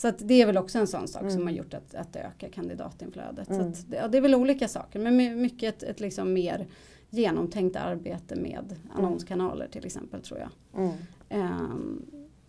Så 0.00 0.08
att 0.08 0.28
det 0.28 0.42
är 0.42 0.46
väl 0.46 0.56
också 0.58 0.78
en 0.78 0.86
sån 0.86 1.08
sak 1.08 1.22
Mm. 1.22 1.32
som 1.34 1.42
har 1.42 1.50
gjort 1.50 1.74
att, 1.74 1.94
att 1.94 2.12
det 2.12 2.18
ökar 2.20 2.48
kandidatinflödet. 2.48 3.46
Så 3.46 3.54
Mm. 3.54 3.68
att, 3.68 3.90
det- 3.90 3.96
ja, 3.96 4.08
det 4.08 4.18
är 4.18 4.22
väl 4.22 4.34
olika 4.34 4.68
saker 4.68 4.98
men 5.00 5.16
my- 5.16 5.34
mycket 5.36 5.74
ett, 5.74 5.82
ett 5.82 6.00
liksom 6.00 6.32
mer 6.32 6.66
genomtänkt 7.10 7.76
arbete 7.76 8.36
med 8.36 8.76
annonskanaler 8.96 9.68
till 9.68 9.86
exempel 9.86 10.22
tror 10.22 10.40
jag. 10.40 10.48
Mm. 10.82 10.92
Ehm, 11.28 12.02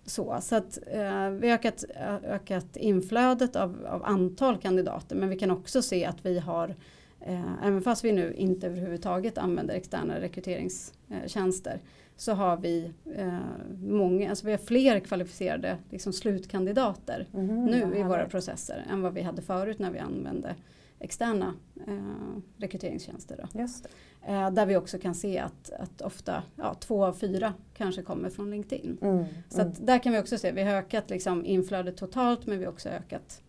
så 0.06 0.38
så 0.42 0.56
att, 0.56 0.78
eh, 0.92 1.30
vi 1.30 1.50
har 1.50 1.56
ökat, 1.58 1.84
ökat 2.24 2.78
inflödet 2.78 3.56
av, 3.56 3.86
av 3.90 4.04
antal 4.06 4.58
kandidater 4.58 5.16
men 5.16 5.30
vi 5.30 5.40
kan 5.40 5.52
också 5.52 5.82
se 5.82 6.06
att 6.06 6.26
vi 6.26 6.40
har 6.40 6.76
Eh, 7.26 7.66
även 7.66 7.82
fast 7.82 8.04
vi 8.04 8.12
nu 8.12 8.34
inte 8.34 8.68
överhuvudtaget 8.68 9.38
använder 9.38 9.74
externa 9.76 10.20
rekryteringstjänster 10.20 11.80
så 12.22 12.34
har 12.34 12.58
vi 12.58 12.92
eh, 13.16 13.40
många, 13.82 14.30
alltså 14.30 14.46
vi 14.46 14.52
har 14.52 14.58
fler 14.58 15.00
kvalificerade 15.00 15.78
liksom, 15.90 16.14
slutkandidater 16.14 17.28
mm, 17.34 17.66
nu 17.66 17.98
i 17.98 18.04
våra 18.04 18.26
processer 18.26 18.86
än 18.90 19.02
vad 19.02 19.14
vi 19.14 19.22
hade 19.22 19.42
förut 19.42 19.80
när 19.80 19.92
vi 19.92 20.00
använde 20.00 20.56
externa 21.00 21.54
eh, 21.88 22.42
rekryteringstjänster. 22.58 23.38
Då. 23.54 23.60
Eh, 24.28 24.52
där 24.52 24.66
vi 24.66 24.76
också 24.76 25.00
kan 25.00 25.16
se 25.16 25.40
att, 25.40 25.72
att 25.80 26.02
ofta 26.02 26.44
ja, 26.56 26.74
två 26.74 27.06
av 27.06 27.14
fyra 27.14 27.54
kanske 27.74 28.02
kommer 28.02 28.30
från 28.30 28.52
LinkedIn. 28.52 28.98
Mm, 29.02 29.26
så 29.50 29.62
mm. 29.62 29.74
där 29.80 30.00
kan 30.00 30.14
vi 30.14 30.20
också 30.20 30.38
se, 30.38 30.52
vi 30.52 30.64
har 30.64 30.74
ökat 30.74 31.10
liksom, 31.10 31.46
inflödet 31.46 31.98
totalt 31.98 32.46
men 32.46 32.60
vi 32.60 32.66
har 32.66 32.72
också 32.72 32.90
ökat 32.90 33.42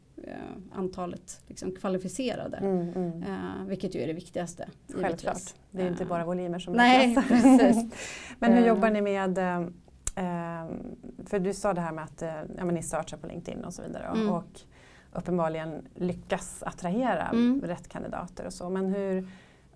antalet 0.73 1.41
liksom, 1.47 1.73
kvalificerade. 1.73 2.57
Mm, 2.57 2.93
mm. 2.93 3.23
Eh, 3.23 3.67
vilket 3.67 3.95
ju 3.95 4.01
är 4.01 4.07
det 4.07 4.13
viktigaste. 4.13 4.69
Självklart, 4.95 5.55
det 5.71 5.83
är 5.83 5.89
inte 5.89 6.05
bara 6.05 6.25
volymer 6.25 6.59
som 6.59 6.75
Nej, 6.75 7.15
precis. 7.29 7.95
Men 8.39 8.53
hur 8.53 8.67
jobbar 8.67 8.91
ni 8.91 9.01
med 9.01 9.39
eh, 9.39 9.67
för 11.27 11.39
du 11.39 11.55
sa 11.55 11.75
det 11.75 11.81
här 11.81 11.93
med 11.93 12.05
att 12.05 12.23
ja, 12.57 12.65
men 12.65 12.75
ni 12.75 12.83
searchar 12.83 13.17
på 13.17 13.27
LinkedIn 13.27 13.65
och 13.65 13.75
så 13.75 13.83
vidare 13.83 14.05
mm. 14.05 14.31
och 14.31 14.61
uppenbarligen 15.13 15.89
lyckas 15.95 16.63
attrahera 16.63 17.29
mm. 17.29 17.61
rätt 17.65 17.89
kandidater 17.89 18.47
och 18.47 18.53
så. 18.53 18.71
Men 18.71 18.87
hur 18.87 19.29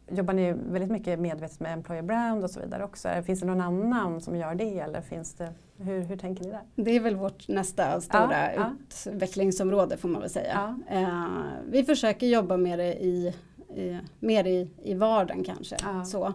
jobbar 0.09 0.35
ni 0.35 0.53
väldigt 0.53 0.91
mycket 0.91 1.19
medvetet 1.19 1.61
med 1.61 1.73
employer 1.73 2.03
brand 2.03 2.45
och 2.45 2.51
så 2.51 2.61
vidare 2.61 2.85
också? 2.85 3.09
Finns 3.27 3.41
det 3.41 3.47
någon 3.47 3.61
annan 3.61 4.21
som 4.21 4.37
gör 4.37 4.55
det 4.55 4.79
eller 4.79 5.01
finns 5.01 5.35
det, 5.35 5.53
hur, 5.77 6.01
hur 6.01 6.17
tänker 6.17 6.45
ni 6.45 6.51
där? 6.51 6.63
Det 6.75 6.91
är 6.91 7.01
väl 7.01 7.17
vårt 7.17 7.49
nästa 7.49 8.01
stora 8.01 8.55
ja, 8.55 8.71
utvecklingsområde 8.89 9.97
får 9.97 10.09
man 10.09 10.21
väl 10.21 10.31
säga. 10.31 10.77
Ja. 10.91 11.01
Uh, 11.01 11.43
vi 11.71 11.85
försöker 11.85 12.27
jobba 12.27 12.57
med 12.57 12.79
det 12.79 12.95
i, 12.95 13.35
i 13.75 14.01
mer 14.21 14.47
i, 14.47 14.71
i 14.83 14.95
vardagen 14.95 15.45
kanske. 15.45 15.77
Ja. 15.83 16.05
Så. 16.05 16.35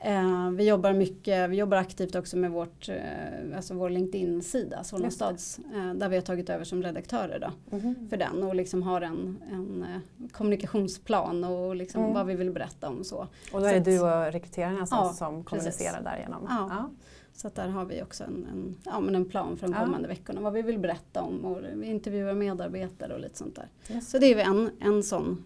Eh, 0.00 0.50
vi 0.50 0.68
jobbar 0.68 0.92
mycket, 0.92 1.50
vi 1.50 1.56
jobbar 1.56 1.76
aktivt 1.76 2.14
också 2.14 2.36
med 2.36 2.50
vårt, 2.50 2.88
eh, 2.88 3.56
alltså 3.56 3.74
vår 3.74 3.90
LinkedIn-sida, 3.90 4.84
Solna 4.84 5.10
stads, 5.10 5.60
eh, 5.74 5.94
där 5.94 6.08
vi 6.08 6.16
har 6.16 6.22
tagit 6.22 6.50
över 6.50 6.64
som 6.64 6.82
redaktörer 6.82 7.38
då, 7.38 7.76
mm. 7.76 8.08
för 8.08 8.16
den 8.16 8.42
och 8.42 8.54
liksom 8.54 8.82
har 8.82 9.00
en, 9.00 9.38
en 9.52 9.86
kommunikationsplan 10.32 11.44
och 11.44 11.76
liksom 11.76 12.02
mm. 12.02 12.14
vad 12.14 12.26
vi 12.26 12.34
vill 12.34 12.50
berätta 12.50 12.88
om. 12.88 13.04
Så. 13.04 13.26
Och 13.52 13.60
då 13.60 13.66
är 13.66 13.74
det 13.74 13.80
du 13.80 14.00
och 14.00 14.32
rekryterarna 14.32 14.80
alltså 14.80 14.96
ja, 14.96 15.12
som 15.12 15.44
kommunicerar 15.44 16.02
därigenom? 16.02 16.46
Ja. 16.48 16.66
ja. 16.70 16.90
Så 17.34 17.50
där 17.54 17.68
har 17.68 17.84
vi 17.84 18.02
också 18.02 18.24
en, 18.24 18.46
en, 18.52 18.76
ja, 18.84 19.00
men 19.00 19.14
en 19.14 19.24
plan 19.24 19.56
för 19.56 19.68
de 19.68 19.74
kommande 19.74 20.08
ja. 20.08 20.14
veckorna, 20.14 20.40
vad 20.40 20.52
vi 20.52 20.62
vill 20.62 20.78
berätta 20.78 21.22
om 21.22 21.44
och 21.44 21.58
vi 21.74 21.86
intervjuar 21.86 22.34
medarbetare 22.34 23.14
och 23.14 23.20
lite 23.20 23.38
sånt 23.38 23.56
där. 23.56 23.68
Yes. 23.94 24.10
Så 24.10 24.18
det 24.18 24.34
är 24.34 24.38
en, 24.38 24.70
en 24.80 25.02
sån 25.02 25.42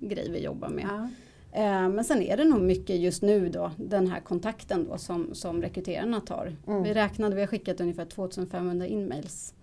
grej 0.00 0.30
vi 0.30 0.44
jobbar 0.44 0.68
med. 0.68 1.10
Eh, 1.52 1.88
men 1.88 2.04
sen 2.04 2.22
är 2.22 2.36
det 2.36 2.44
nog 2.44 2.60
mycket 2.60 2.96
just 2.96 3.22
nu 3.22 3.48
då 3.48 3.70
den 3.76 4.06
här 4.06 4.20
kontakten 4.20 4.86
då 4.90 4.98
som, 4.98 5.34
som 5.34 5.62
rekryterarna 5.62 6.20
tar. 6.20 6.56
Mm. 6.66 6.82
Vi 6.82 6.94
räknade, 6.94 7.34
vi 7.34 7.40
har 7.40 7.48
skickat 7.48 7.80
ungefär 7.80 8.04
2500 8.04 8.86
inmails 8.86 9.54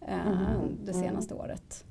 eh, 0.00 0.26
mm. 0.26 0.38
det 0.84 0.92
mm. 0.92 1.04
senaste 1.04 1.34
mm. 1.34 1.44
året. 1.44 1.84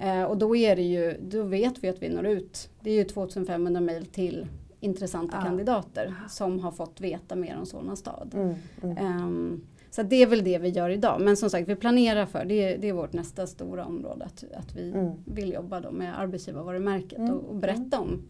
Eh, 0.00 0.22
och 0.22 0.36
då, 0.36 0.56
är 0.56 0.76
det 0.76 0.82
ju, 0.82 1.16
då 1.22 1.42
vet 1.42 1.84
vi 1.84 1.88
att 1.88 2.02
vi 2.02 2.08
når 2.08 2.26
ut. 2.26 2.70
Det 2.80 2.90
är 2.90 2.94
ju 2.94 3.04
2500 3.04 3.80
mail 3.80 4.06
till 4.06 4.46
intressanta 4.80 5.36
ja. 5.36 5.44
kandidater 5.44 6.14
som 6.28 6.60
har 6.60 6.72
fått 6.72 7.00
veta 7.00 7.36
mer 7.36 7.58
om 7.58 7.66
Solna 7.66 7.96
stad. 7.96 8.34
Um, 8.82 9.66
så 9.90 10.02
det 10.02 10.22
är 10.22 10.26
väl 10.26 10.44
det 10.44 10.58
vi 10.58 10.68
gör 10.68 10.90
idag. 10.90 11.20
Men 11.20 11.36
som 11.36 11.50
sagt, 11.50 11.68
vi 11.68 11.76
planerar 11.76 12.26
för, 12.26 12.44
det 12.44 12.54
är, 12.54 12.78
det 12.78 12.88
är 12.88 12.92
vårt 12.92 13.12
nästa 13.12 13.46
stora 13.46 13.84
område, 13.84 14.24
att, 14.24 14.44
att 14.54 14.76
vi 14.76 15.12
vill 15.24 15.52
jobba 15.52 15.80
då 15.80 15.90
med 15.90 16.20
arbetsgivarvarumärket 16.20 17.18
och, 17.18 17.44
och 17.44 17.56
berätta 17.56 18.00
om 18.00 18.22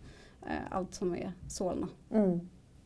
allt 0.70 0.94
som 0.94 1.14
är 1.14 1.32
Solna. 1.48 1.88
Mm. 2.10 2.40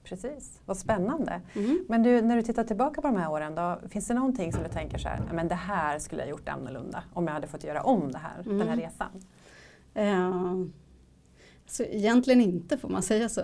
Precis, 0.04 0.60
vad 0.66 0.76
spännande. 0.76 1.40
Mm. 1.54 1.84
Men 1.88 2.02
du, 2.02 2.22
när 2.22 2.36
du 2.36 2.42
tittar 2.42 2.64
tillbaka 2.64 3.00
på 3.00 3.08
de 3.08 3.16
här 3.16 3.30
åren, 3.30 3.54
då, 3.54 3.78
finns 3.88 4.08
det 4.08 4.14
någonting 4.14 4.52
som 4.52 4.62
du 4.62 4.68
tänker 4.68 4.98
så 4.98 5.08
här, 5.08 5.22
men 5.32 5.48
det 5.48 5.54
här 5.54 5.98
skulle 5.98 6.22
jag 6.22 6.30
gjort 6.30 6.48
annorlunda 6.48 7.04
om 7.12 7.26
jag 7.26 7.34
hade 7.34 7.46
fått 7.46 7.64
göra 7.64 7.82
om 7.82 8.12
det 8.12 8.18
här, 8.18 8.42
mm. 8.46 8.58
den 8.58 8.68
här 8.68 8.76
resan? 8.76 9.08
Uh, 9.98 10.66
så 11.66 11.82
egentligen 11.82 12.40
inte, 12.40 12.78
får 12.78 12.88
man 12.88 13.02
säga 13.02 13.28
så. 13.28 13.40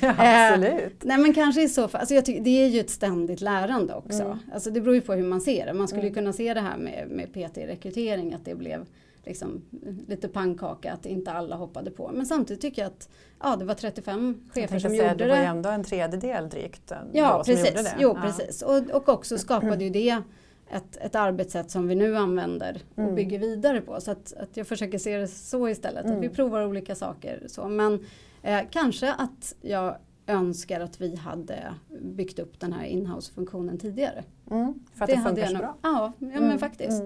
ja, 0.00 0.14
absolut. 0.18 0.82
Uh, 0.82 1.08
nej 1.08 1.18
men 1.18 1.34
kanske 1.34 1.62
i 1.62 1.68
så 1.68 1.88
fall, 1.88 2.00
alltså 2.00 2.14
jag 2.14 2.24
tycker, 2.24 2.40
det 2.40 2.64
är 2.64 2.68
ju 2.68 2.80
ett 2.80 2.90
ständigt 2.90 3.40
lärande 3.40 3.94
också. 3.94 4.22
Mm. 4.22 4.38
Alltså 4.52 4.70
det 4.70 4.80
beror 4.80 4.94
ju 4.94 5.00
på 5.00 5.12
hur 5.12 5.28
man 5.28 5.40
ser 5.40 5.66
det. 5.66 5.72
Man 5.72 5.88
skulle 5.88 6.02
mm. 6.02 6.14
kunna 6.14 6.32
se 6.32 6.54
det 6.54 6.60
här 6.60 6.76
med, 6.76 7.08
med 7.10 7.32
PT-rekrytering, 7.32 8.34
att 8.34 8.44
det 8.44 8.54
blev 8.54 8.86
liksom, 9.26 9.62
lite 10.08 10.28
pannkaka 10.28 10.92
att 10.92 11.06
inte 11.06 11.32
alla 11.32 11.56
hoppade 11.56 11.90
på. 11.90 12.10
Men 12.14 12.26
samtidigt 12.26 12.60
tycker 12.60 12.82
jag 12.82 12.86
att 12.86 13.08
ja, 13.42 13.56
det 13.56 13.64
var 13.64 13.74
35 13.74 14.40
chefer 14.54 14.78
som 14.78 14.94
gjorde 14.94 15.14
det. 15.14 15.24
Det 15.24 15.28
var 15.28 15.36
ändå 15.36 15.68
en 15.68 15.84
tredjedel 15.84 16.48
drygt 16.48 16.92
ja, 17.12 17.42
precis. 17.46 17.66
som 17.66 17.76
gjorde 17.76 17.82
det. 17.82 17.96
Jo, 17.98 18.12
ja. 18.16 18.22
precis. 18.22 18.62
Och, 18.62 18.90
och 18.90 19.08
också 19.08 19.38
skapade 19.38 19.84
ju 19.84 19.90
det 19.90 20.22
ett, 20.70 20.96
ett 20.96 21.14
arbetssätt 21.14 21.70
som 21.70 21.88
vi 21.88 21.94
nu 21.94 22.16
använder 22.16 22.82
och 22.94 22.98
mm. 22.98 23.14
bygger 23.14 23.38
vidare 23.38 23.80
på. 23.80 24.00
Så 24.00 24.10
att, 24.10 24.32
att 24.36 24.56
jag 24.56 24.66
försöker 24.66 24.98
se 24.98 25.18
det 25.18 25.28
så 25.28 25.68
istället, 25.68 26.04
mm. 26.04 26.16
att 26.16 26.22
vi 26.22 26.26
mm. 26.26 26.36
provar 26.36 26.66
olika 26.66 26.94
saker. 26.94 27.44
Så. 27.46 27.68
Men 27.68 28.04
eh, 28.42 28.60
kanske 28.70 29.12
att 29.12 29.54
jag 29.60 29.96
önskar 30.26 30.80
att 30.80 31.00
vi 31.00 31.16
hade 31.16 31.74
byggt 32.00 32.38
upp 32.38 32.60
den 32.60 32.72
här 32.72 32.84
inhouse-funktionen 32.84 33.78
tidigare. 33.78 34.24
Mm. 34.50 34.74
För 34.94 35.04
att 35.04 35.10
det, 35.10 35.16
det 35.16 35.22
funkar 35.22 35.46
så 35.46 35.56
bra? 35.56 35.76
Ja, 35.82 36.12
ja 36.18 36.26
men 36.26 36.44
mm. 36.44 36.58
faktiskt. 36.58 37.02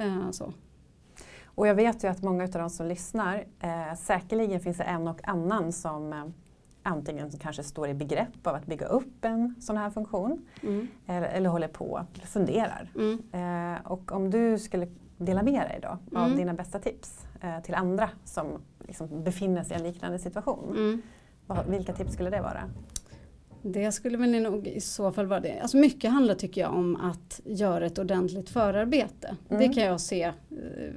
Uh, 0.00 0.30
så. 0.30 0.52
Och 1.54 1.66
jag 1.66 1.74
vet 1.74 2.04
ju 2.04 2.08
att 2.08 2.22
många 2.22 2.44
av 2.44 2.50
de 2.50 2.70
som 2.70 2.86
lyssnar, 2.86 3.44
eh, 3.60 3.94
säkerligen 3.96 4.60
finns 4.60 4.76
det 4.76 4.84
en 4.84 5.08
och 5.08 5.28
annan 5.28 5.72
som 5.72 6.12
eh, 6.12 6.24
antingen 6.82 7.30
kanske 7.30 7.62
står 7.62 7.88
i 7.88 7.94
begrepp 7.94 8.46
av 8.46 8.54
att 8.54 8.66
bygga 8.66 8.86
upp 8.86 9.24
en 9.24 9.54
sån 9.60 9.76
här 9.76 9.90
funktion 9.90 10.46
mm. 10.62 10.88
eller, 11.06 11.28
eller 11.28 11.50
håller 11.50 11.68
på, 11.68 12.06
eller 12.14 12.26
funderar. 12.26 12.90
Mm. 12.94 13.22
Eh, 13.74 13.86
och 13.86 14.12
om 14.12 14.30
du 14.30 14.58
skulle 14.58 14.88
dela 15.18 15.42
med 15.42 15.68
dig 15.68 15.78
då 15.82 16.18
av 16.18 16.26
mm. 16.26 16.36
dina 16.36 16.54
bästa 16.54 16.78
tips 16.78 17.26
eh, 17.40 17.60
till 17.60 17.74
andra 17.74 18.10
som 18.24 18.46
liksom 18.78 19.24
befinner 19.24 19.62
sig 19.62 19.76
i 19.76 19.80
en 19.80 19.86
liknande 19.86 20.18
situation. 20.18 20.70
Mm. 20.70 21.02
Vad, 21.46 21.66
vilka 21.66 21.92
tips 21.92 22.12
skulle 22.12 22.30
det 22.30 22.40
vara? 22.40 22.70
Det 23.66 23.92
skulle 23.92 24.18
väl 24.18 24.42
nog 24.42 24.66
i 24.66 24.80
så 24.80 25.12
fall 25.12 25.26
vara 25.26 25.40
det. 25.40 25.60
Alltså 25.60 25.76
mycket 25.76 26.10
handlar 26.10 26.34
tycker 26.34 26.60
jag 26.60 26.74
om 26.74 26.96
att 26.96 27.40
göra 27.44 27.86
ett 27.86 27.98
ordentligt 27.98 28.50
förarbete. 28.50 29.36
Mm. 29.48 29.62
Det 29.62 29.74
kan 29.74 29.82
jag 29.82 30.00
se 30.00 30.22
eh, 30.22 30.32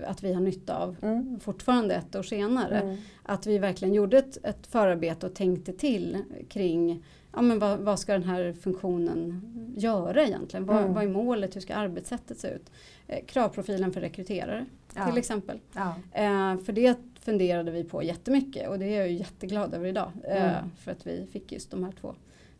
att 0.08 0.24
vi 0.24 0.34
har 0.34 0.42
nytta 0.42 0.78
av 0.78 0.96
mm. 1.02 1.40
fortfarande 1.40 1.96
ett 1.96 2.16
år 2.16 2.24
senare. 2.24 2.80
Mm. 2.80 2.98
Att 3.24 3.48
vi 3.48 3.58
verkligen 3.58 3.94
gjorde 3.94 4.18
ett, 4.18 4.38
ett 4.46 4.68
förarbete 4.68 5.26
och 5.26 5.36
tänkte 5.36 5.74
till 5.74 6.18
kring 6.50 7.04
ja, 7.34 7.42
men 7.42 7.60
vad, 7.60 7.80
vad 7.80 8.00
ska 8.00 8.14
den 8.14 8.24
här 8.24 8.54
funktionen 8.54 9.42
göra 9.78 10.24
egentligen? 10.24 10.66
Vad, 10.66 10.78
mm. 10.78 10.94
vad 10.94 11.04
är 11.04 11.08
målet? 11.08 11.56
Hur 11.56 11.62
ska 11.62 11.76
arbetssättet 11.76 12.40
se 12.40 12.48
ut? 12.48 12.72
Eh, 13.08 13.26
kravprofilen 13.26 13.94
för 13.94 14.02
rekryterare 14.02 14.66
ja. 14.96 15.08
till 15.08 15.18
exempel. 15.18 15.60
Ja. 15.74 15.96
Eh, 16.12 16.58
för 16.58 16.72
det 16.72 16.98
funderade 17.20 17.72
vi 17.72 17.84
på 17.84 18.04
jättemycket 18.04 18.70
och 18.70 18.80
det 18.80 18.86
är 18.86 19.00
jag 19.00 19.12
jätteglad 19.12 19.74
över 19.74 19.88
idag. 19.88 20.12
Eh, 20.24 20.60
mm. 20.60 20.72
för 20.78 20.92
att 20.92 21.08
vi 21.08 21.28
fick 21.32 21.52
just 21.52 21.72
de 21.72 21.84
här 21.84 21.92
två 22.02 22.16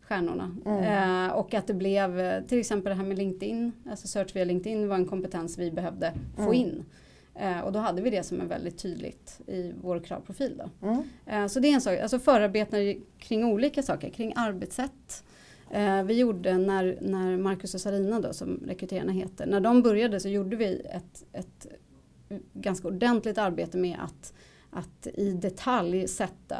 stjärnorna. 0.08 0.56
Mm. 0.66 1.28
Eh, 1.28 1.32
och 1.32 1.54
att 1.54 1.66
det 1.66 1.74
blev 1.74 2.20
eh, 2.20 2.42
till 2.44 2.58
exempel 2.58 2.90
det 2.90 2.94
här 2.94 3.04
med 3.04 3.18
LinkedIn, 3.18 3.72
alltså 3.90 4.08
search 4.08 4.36
via 4.36 4.44
LinkedIn 4.44 4.88
var 4.88 4.96
en 4.96 5.06
kompetens 5.06 5.58
vi 5.58 5.70
behövde 5.70 6.12
få 6.36 6.42
mm. 6.42 6.54
in. 6.54 6.84
Eh, 7.34 7.60
och 7.60 7.72
då 7.72 7.78
hade 7.78 8.02
vi 8.02 8.10
det 8.10 8.22
som 8.22 8.40
är 8.40 8.44
väldigt 8.44 8.78
tydligt 8.78 9.40
i 9.46 9.72
vår 9.82 10.00
kravprofil. 10.00 10.58
Då. 10.58 10.88
Mm. 10.88 11.02
Eh, 11.26 11.46
så 11.46 11.60
det 11.60 11.68
är 11.68 11.74
en 11.74 11.80
sak, 11.80 11.98
alltså 11.98 12.18
förarbeten 12.18 13.02
kring 13.18 13.44
olika 13.44 13.82
saker, 13.82 14.10
kring 14.10 14.32
arbetssätt. 14.36 15.24
Eh, 15.70 16.02
vi 16.02 16.14
gjorde 16.14 16.58
när, 16.58 16.98
när 17.00 17.36
Marcus 17.36 17.74
och 17.74 17.80
Sarina 17.80 18.20
då, 18.20 18.32
som 18.32 18.62
rekryterarna 18.66 19.12
heter, 19.12 19.46
när 19.46 19.60
de 19.60 19.82
började 19.82 20.20
så 20.20 20.28
gjorde 20.28 20.56
vi 20.56 20.80
ett, 20.90 21.24
ett 21.32 21.66
ganska 22.52 22.88
ordentligt 22.88 23.38
arbete 23.38 23.78
med 23.78 23.96
att 24.00 24.32
att 24.70 25.06
i 25.06 25.32
detalj 25.32 26.08
sätta 26.08 26.56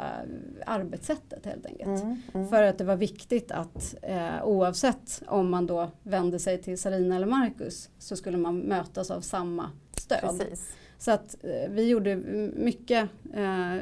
arbetssättet 0.65 1.45
helt 1.45 1.65
enkelt. 1.65 2.03
Mm, 2.03 2.21
mm. 2.33 2.47
För 2.47 2.63
att 2.63 2.77
det 2.77 2.83
var 2.83 2.95
viktigt 2.95 3.51
att 3.51 3.95
eh, 4.01 4.43
oavsett 4.43 5.23
om 5.27 5.49
man 5.49 5.67
då 5.67 5.91
vände 6.03 6.39
sig 6.39 6.61
till 6.61 6.77
Sarina 6.77 7.15
eller 7.15 7.27
Marcus 7.27 7.89
så 7.99 8.15
skulle 8.15 8.37
man 8.37 8.59
mötas 8.59 9.11
av 9.11 9.21
samma 9.21 9.71
stöd. 9.97 10.19
Precis. 10.21 10.75
Så 10.97 11.11
att 11.11 11.35
eh, 11.43 11.69
vi 11.69 11.87
gjorde 11.87 12.15
mycket, 12.55 13.09
eh, 13.33 13.75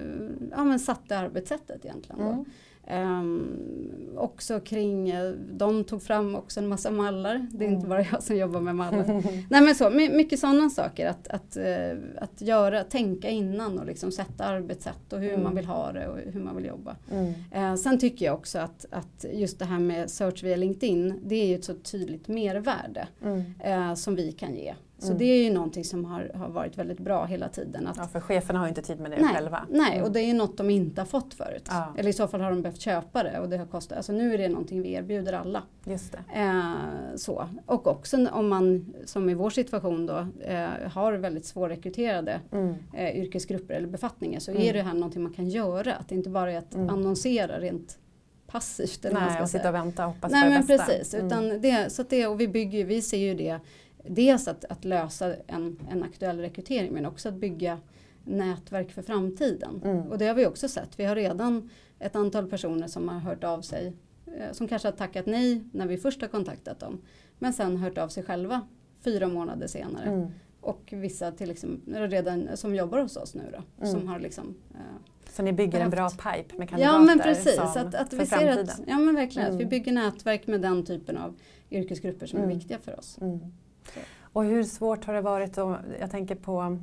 ja 0.51 0.63
men 0.63 0.79
satte 0.79 1.17
arbetssättet 1.17 1.85
egentligen. 1.85 2.21
Mm. 2.21 2.45
Um, 2.91 4.17
också 4.17 4.59
kring, 4.59 5.09
eh, 5.09 5.31
de 5.31 5.83
tog 5.83 6.03
fram 6.03 6.35
också 6.35 6.59
en 6.59 6.67
massa 6.67 6.91
mallar. 6.91 7.47
Det 7.51 7.65
är 7.65 7.67
inte 7.67 7.77
mm. 7.85 7.89
bara 7.89 8.01
jag 8.11 8.23
som 8.23 8.37
jobbar 8.37 8.61
med 8.61 8.75
mallar. 8.75 9.05
Nej 9.49 9.61
men 9.61 9.75
så, 9.75 9.89
mycket 9.89 10.39
sådana 10.39 10.69
saker. 10.69 11.07
Att, 11.07 11.27
att, 11.27 11.57
uh, 11.57 11.99
att 12.17 12.41
göra, 12.41 12.83
tänka 12.83 13.29
innan 13.29 13.79
och 13.79 13.85
liksom 13.85 14.11
sätta 14.11 14.45
arbetssätt 14.45 15.13
och 15.13 15.19
hur 15.19 15.29
mm. 15.29 15.43
man 15.43 15.55
vill 15.55 15.65
ha 15.65 15.91
det 15.91 16.07
och 16.07 16.17
hur 16.17 16.39
man 16.39 16.55
vill 16.55 16.65
jobba. 16.65 16.95
Mm. 17.11 17.33
Uh, 17.55 17.75
sen 17.75 17.99
tycker 17.99 18.25
jag 18.25 18.35
också 18.35 18.59
att, 18.59 18.85
att 18.91 19.25
just 19.33 19.59
det 19.59 19.65
här 19.65 19.79
med 19.79 20.09
search 20.09 20.43
via 20.43 20.55
LinkedIn, 20.55 21.19
det 21.25 21.35
är 21.35 21.45
ju 21.45 21.55
ett 21.55 21.65
så 21.65 21.73
tydligt 21.73 22.27
mervärde 22.27 23.07
uh, 23.67 23.93
som 23.93 24.15
vi 24.15 24.31
kan 24.31 24.55
ge. 24.55 24.73
Så 24.99 25.07
mm. 25.07 25.17
det 25.17 25.25
är 25.25 25.43
ju 25.43 25.53
någonting 25.53 25.83
som 25.83 26.05
har, 26.05 26.31
har 26.35 26.49
varit 26.49 26.77
väldigt 26.77 26.99
bra 26.99 27.25
hela 27.25 27.49
tiden. 27.49 27.87
Att, 27.87 27.97
ja, 27.97 28.07
för 28.07 28.19
cheferna 28.19 28.59
har 28.59 28.65
ju 28.65 28.69
inte 28.69 28.81
tid 28.81 28.99
med 28.99 29.11
det 29.11 29.21
nej, 29.21 29.33
själva. 29.35 29.65
Nej, 29.69 29.93
mm. 29.93 30.03
och 30.03 30.11
det 30.11 30.19
är 30.21 30.25
ju 30.25 30.33
något 30.33 30.57
de 30.57 30.69
inte 30.69 31.01
har 31.01 31.05
fått 31.05 31.33
förut. 31.33 31.67
Ja. 31.69 31.93
Eller 31.97 32.09
i 32.09 32.13
så 32.13 32.27
fall 32.27 32.41
har 32.41 32.49
de 32.49 32.61
behövt 32.61 32.81
köpa 32.81 33.23
det 33.23 33.39
och 33.39 33.49
det 33.49 33.57
har 33.57 33.65
kostat. 33.65 33.97
Alltså 33.97 34.11
nu 34.11 34.33
är 34.33 34.37
det 34.37 34.49
någonting 34.49 34.81
vi 34.81 34.93
erbjuder 34.93 35.33
alla. 35.33 35.63
Just 35.85 36.11
det. 36.11 36.39
Eh, 36.39 36.73
så. 37.15 37.49
Och 37.65 37.87
också 37.87 38.27
om 38.27 38.47
man, 38.47 38.93
som 39.05 39.29
i 39.29 39.33
vår 39.33 39.49
situation 39.49 40.05
då, 40.05 40.27
eh, 40.41 40.67
har 40.93 41.13
väldigt 41.13 41.45
svårrekryterade 41.45 42.39
mm. 42.51 42.75
eh, 42.93 43.17
yrkesgrupper 43.17 43.73
eller 43.73 43.87
befattningar 43.87 44.39
så 44.39 44.51
mm. 44.51 44.63
är 44.63 44.73
det 44.73 44.81
här 44.81 44.93
någonting 44.93 45.23
man 45.23 45.33
kan 45.33 45.49
göra. 45.49 45.95
Att 45.95 46.09
det 46.09 46.15
inte 46.15 46.29
bara 46.29 46.51
är 46.51 46.57
att 46.57 46.75
mm. 46.75 46.89
annonsera 46.89 47.59
rent 47.59 47.97
passivt. 48.47 49.05
Eller 49.05 49.19
Nej, 49.19 49.41
och 49.41 49.49
sitta 49.49 49.69
och 49.69 49.75
vänta 49.75 50.07
och 50.07 50.13
hoppas 50.13 50.31
Nej, 50.31 50.41
på 50.41 50.47
det 50.47 50.53
men 50.53 50.67
bästa. 50.67 50.85
Precis, 50.85 51.13
mm. 51.13 51.27
utan 51.27 51.61
det, 51.61 51.93
så 51.93 52.03
det, 52.09 52.27
och 52.27 52.41
vi 52.41 52.47
bygger 52.47 52.85
vi 52.85 53.01
ser 53.01 53.17
ju 53.17 53.35
det 53.35 53.59
dels 54.09 54.47
att, 54.47 54.65
att 54.65 54.85
lösa 54.85 55.35
en, 55.47 55.79
en 55.91 56.03
aktuell 56.03 56.39
rekrytering 56.39 56.93
men 56.93 57.05
också 57.05 57.29
att 57.29 57.35
bygga 57.35 57.79
nätverk 58.23 58.91
för 58.91 59.01
framtiden. 59.01 59.81
Mm. 59.83 60.07
Och 60.07 60.17
det 60.17 60.27
har 60.27 60.35
vi 60.35 60.45
också 60.45 60.67
sett. 60.67 60.99
Vi 60.99 61.05
har 61.05 61.15
redan 61.15 61.69
ett 61.99 62.15
antal 62.15 62.49
personer 62.49 62.87
som 62.87 63.09
har 63.09 63.19
hört 63.19 63.43
av 63.43 63.61
sig 63.61 63.93
eh, 64.25 64.51
som 64.51 64.67
kanske 64.67 64.87
har 64.87 64.93
tackat 64.93 65.25
nej 65.25 65.63
när 65.71 65.87
vi 65.87 65.97
först 65.97 66.21
har 66.21 66.27
kontaktat 66.27 66.79
dem. 66.79 67.01
Men 67.39 67.53
sen 67.53 67.77
hört 67.77 67.97
av 67.97 68.07
sig 68.07 68.23
själva 68.23 68.67
fyra 69.01 69.27
månader 69.27 69.67
senare. 69.67 70.09
Mm. 70.09 70.27
Och 70.61 70.89
vissa 70.91 71.31
till 71.31 71.51
exempel, 71.51 72.09
redan 72.09 72.57
som 72.57 72.75
jobbar 72.75 72.99
hos 72.99 73.17
oss 73.17 73.35
nu 73.35 73.43
då. 73.51 73.85
Mm. 73.85 73.99
Som 73.99 74.07
har 74.07 74.19
liksom, 74.19 74.55
eh, 74.73 74.79
så 75.29 75.43
ni 75.43 75.53
bygger 75.53 75.79
en 75.79 75.89
bra 75.89 76.09
pipe 76.09 76.57
med 76.57 76.69
kandidater 76.69 76.99
ja, 76.99 76.99
men 76.99 77.19
precis, 77.19 77.55
som, 77.55 77.65
att, 77.65 77.95
att 77.95 78.13
vi 78.13 78.25
framtiden? 78.25 78.69
Att, 78.69 78.81
ja 78.87 78.97
men 78.99 79.15
verkligen, 79.15 79.47
att 79.47 79.53
vi 79.53 79.63
mm. 79.63 79.69
bygger 79.69 79.91
nätverk 79.91 80.47
med 80.47 80.61
den 80.61 80.85
typen 80.85 81.17
av 81.17 81.35
yrkesgrupper 81.71 82.25
som 82.25 82.39
är 82.39 82.43
mm. 82.43 82.57
viktiga 82.57 82.77
för 82.79 82.99
oss. 82.99 83.17
Mm. 84.37 84.49
Och 84.49 84.55
hur 84.55 84.63
svårt 84.63 85.05
har 85.05 85.13
det 85.13 85.21
varit, 85.21 85.57
och 85.57 85.75
jag 85.99 86.11
tänker 86.11 86.35
på 86.35 86.77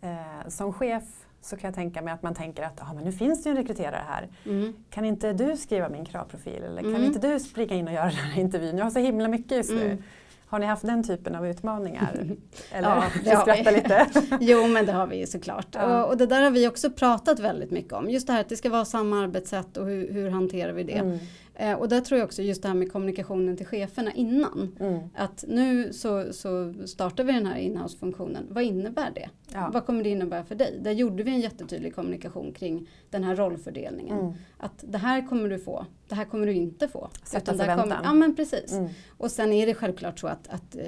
eh, 0.00 0.48
som 0.48 0.72
chef 0.72 1.04
så 1.40 1.56
kan 1.56 1.68
jag 1.68 1.74
tänka 1.74 2.02
mig 2.02 2.12
att 2.14 2.22
man 2.22 2.34
tänker 2.34 2.62
att 2.62 2.82
ah, 2.82 2.92
men 2.94 3.04
nu 3.04 3.12
finns 3.12 3.42
det 3.42 3.48
ju 3.48 3.50
en 3.50 3.56
rekryterare 3.56 4.02
här. 4.08 4.28
Mm. 4.44 4.72
Kan 4.90 5.04
inte 5.04 5.32
du 5.32 5.56
skriva 5.56 5.88
min 5.88 6.04
kravprofil 6.04 6.62
eller 6.62 6.82
mm. 6.82 6.94
kan 6.94 7.04
inte 7.04 7.32
du 7.32 7.40
springa 7.40 7.74
in 7.74 7.88
och 7.88 7.94
göra 7.94 8.04
den 8.04 8.14
här 8.14 8.40
intervjun? 8.40 8.78
Jag 8.78 8.84
har 8.84 8.90
så 8.90 8.98
himla 8.98 9.28
mycket 9.28 9.56
just 9.56 9.70
nu. 9.70 9.84
Mm. 9.84 10.02
Har 10.48 10.58
ni 10.58 10.66
haft 10.66 10.86
den 10.86 11.04
typen 11.04 11.34
av 11.34 11.46
utmaningar? 11.46 12.36
Eller? 12.72 12.88
Ja, 13.24 13.44
det 13.46 13.62
vi. 13.66 13.76
lite. 13.76 14.06
jo 14.40 14.66
men 14.66 14.86
det 14.86 14.92
har 14.92 15.06
vi 15.06 15.26
såklart. 15.26 15.66
Ja. 15.72 16.04
Och, 16.04 16.10
och, 16.10 16.16
det 16.16 16.26
där 16.26 16.42
har 16.42 16.50
vi 16.50 16.68
också 16.68 16.90
pratat 16.90 17.38
väldigt 17.38 17.70
mycket 17.70 17.92
om. 17.92 18.10
Just 18.10 18.26
det 18.26 18.32
här 18.32 18.40
att 18.40 18.48
det 18.48 18.56
ska 18.56 18.70
vara 18.70 18.84
samma 18.84 19.22
arbetssätt 19.22 19.76
och 19.76 19.86
hur, 19.86 20.12
hur 20.12 20.30
hanterar 20.30 20.72
vi 20.72 20.82
det. 20.82 21.18
Eh, 21.58 21.74
och 21.74 21.88
där 21.88 22.00
tror 22.00 22.18
jag 22.18 22.26
också 22.26 22.42
just 22.42 22.62
det 22.62 22.68
här 22.68 22.74
med 22.74 22.92
kommunikationen 22.92 23.56
till 23.56 23.66
cheferna 23.66 24.12
innan. 24.12 24.76
Mm. 24.80 25.00
Att 25.14 25.44
nu 25.48 25.92
så, 25.92 26.32
så 26.32 26.74
startar 26.86 27.24
vi 27.24 27.32
den 27.32 27.46
här 27.46 27.58
inhouse-funktionen. 27.58 28.46
Vad 28.48 28.64
innebär 28.64 29.10
det? 29.14 29.30
Ja. 29.52 29.70
Vad 29.72 29.86
kommer 29.86 30.04
det 30.04 30.10
innebära 30.10 30.44
för 30.44 30.54
dig? 30.54 30.78
Där 30.82 30.92
gjorde 30.92 31.22
vi 31.22 31.30
en 31.30 31.40
jättetydlig 31.40 31.94
kommunikation 31.94 32.52
kring 32.52 32.88
den 33.10 33.24
här 33.24 33.36
rollfördelningen. 33.36 34.18
Mm. 34.18 34.32
Att 34.58 34.84
det 34.88 34.98
här 34.98 35.28
kommer 35.28 35.48
du 35.48 35.58
få, 35.58 35.86
det 36.08 36.14
här 36.14 36.24
kommer 36.24 36.46
du 36.46 36.52
inte 36.52 36.88
få. 36.88 37.10
Sätta 37.24 37.52
förväntan. 37.52 37.80
Kommer, 37.80 38.00
ja 38.04 38.14
men 38.14 38.36
precis. 38.36 38.72
Mm. 38.72 38.90
Och 39.18 39.30
sen 39.30 39.52
är 39.52 39.66
det 39.66 39.74
självklart 39.74 40.18
så 40.18 40.26
att, 40.26 40.48
att 40.48 40.76
eh, 40.76 40.82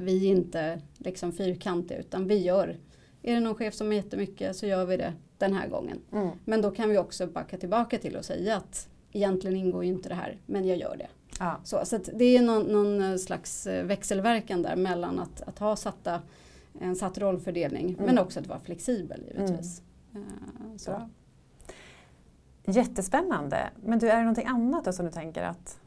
vi 0.00 0.26
inte 0.26 0.80
liksom 0.98 1.32
fyrkantiga 1.32 1.98
utan 1.98 2.28
vi 2.28 2.38
gör 2.38 2.76
är 3.22 3.34
det 3.34 3.40
någon 3.40 3.54
chef 3.54 3.74
som 3.74 3.92
är 3.92 3.96
jättemycket 3.96 4.56
så 4.56 4.66
gör 4.66 4.86
vi 4.86 4.96
det 4.96 5.12
den 5.38 5.52
här 5.52 5.68
gången. 5.68 5.98
Mm. 6.12 6.28
Men 6.44 6.62
då 6.62 6.70
kan 6.70 6.90
vi 6.90 6.98
också 6.98 7.26
backa 7.26 7.56
tillbaka 7.56 7.98
till 7.98 8.16
och 8.16 8.24
säga 8.24 8.56
att 8.56 8.88
egentligen 9.12 9.56
ingår 9.56 9.84
ju 9.84 9.90
inte 9.90 10.08
det 10.08 10.14
här 10.14 10.36
men 10.46 10.66
jag 10.66 10.76
gör 10.76 10.96
det. 10.96 11.08
Ja. 11.38 11.56
Så, 11.64 11.84
så 11.84 11.98
det 11.98 12.36
är 12.36 12.42
någon, 12.42 12.62
någon, 12.62 13.18
slags 13.18 13.66
eh, 13.66 13.84
växelverkan 13.84 14.62
där 14.62 14.76
mellan 14.76 15.18
att, 15.18 15.42
att 15.42 15.58
ha 15.58 15.76
satta, 15.76 16.22
en 16.80 16.96
satt 16.96 17.18
rollfördelning 17.18 17.88
mm. 17.88 18.04
men 18.04 18.18
också 18.18 18.40
att 18.40 18.46
vara 18.46 18.60
flexibel 18.60 19.22
givetvis. 19.26 19.82
Mm. 20.14 20.26
Uh, 20.26 20.76
så. 20.76 21.08
Jättespännande. 22.64 23.70
Men 23.84 23.98
du, 23.98 24.10
är 24.10 24.16
det 24.16 24.22
någonting 24.22 24.46
annat 24.46 24.84
då 24.84 24.92
som 24.92 25.06
du 25.06 25.12
tänker 25.12 25.42
att 25.42 25.80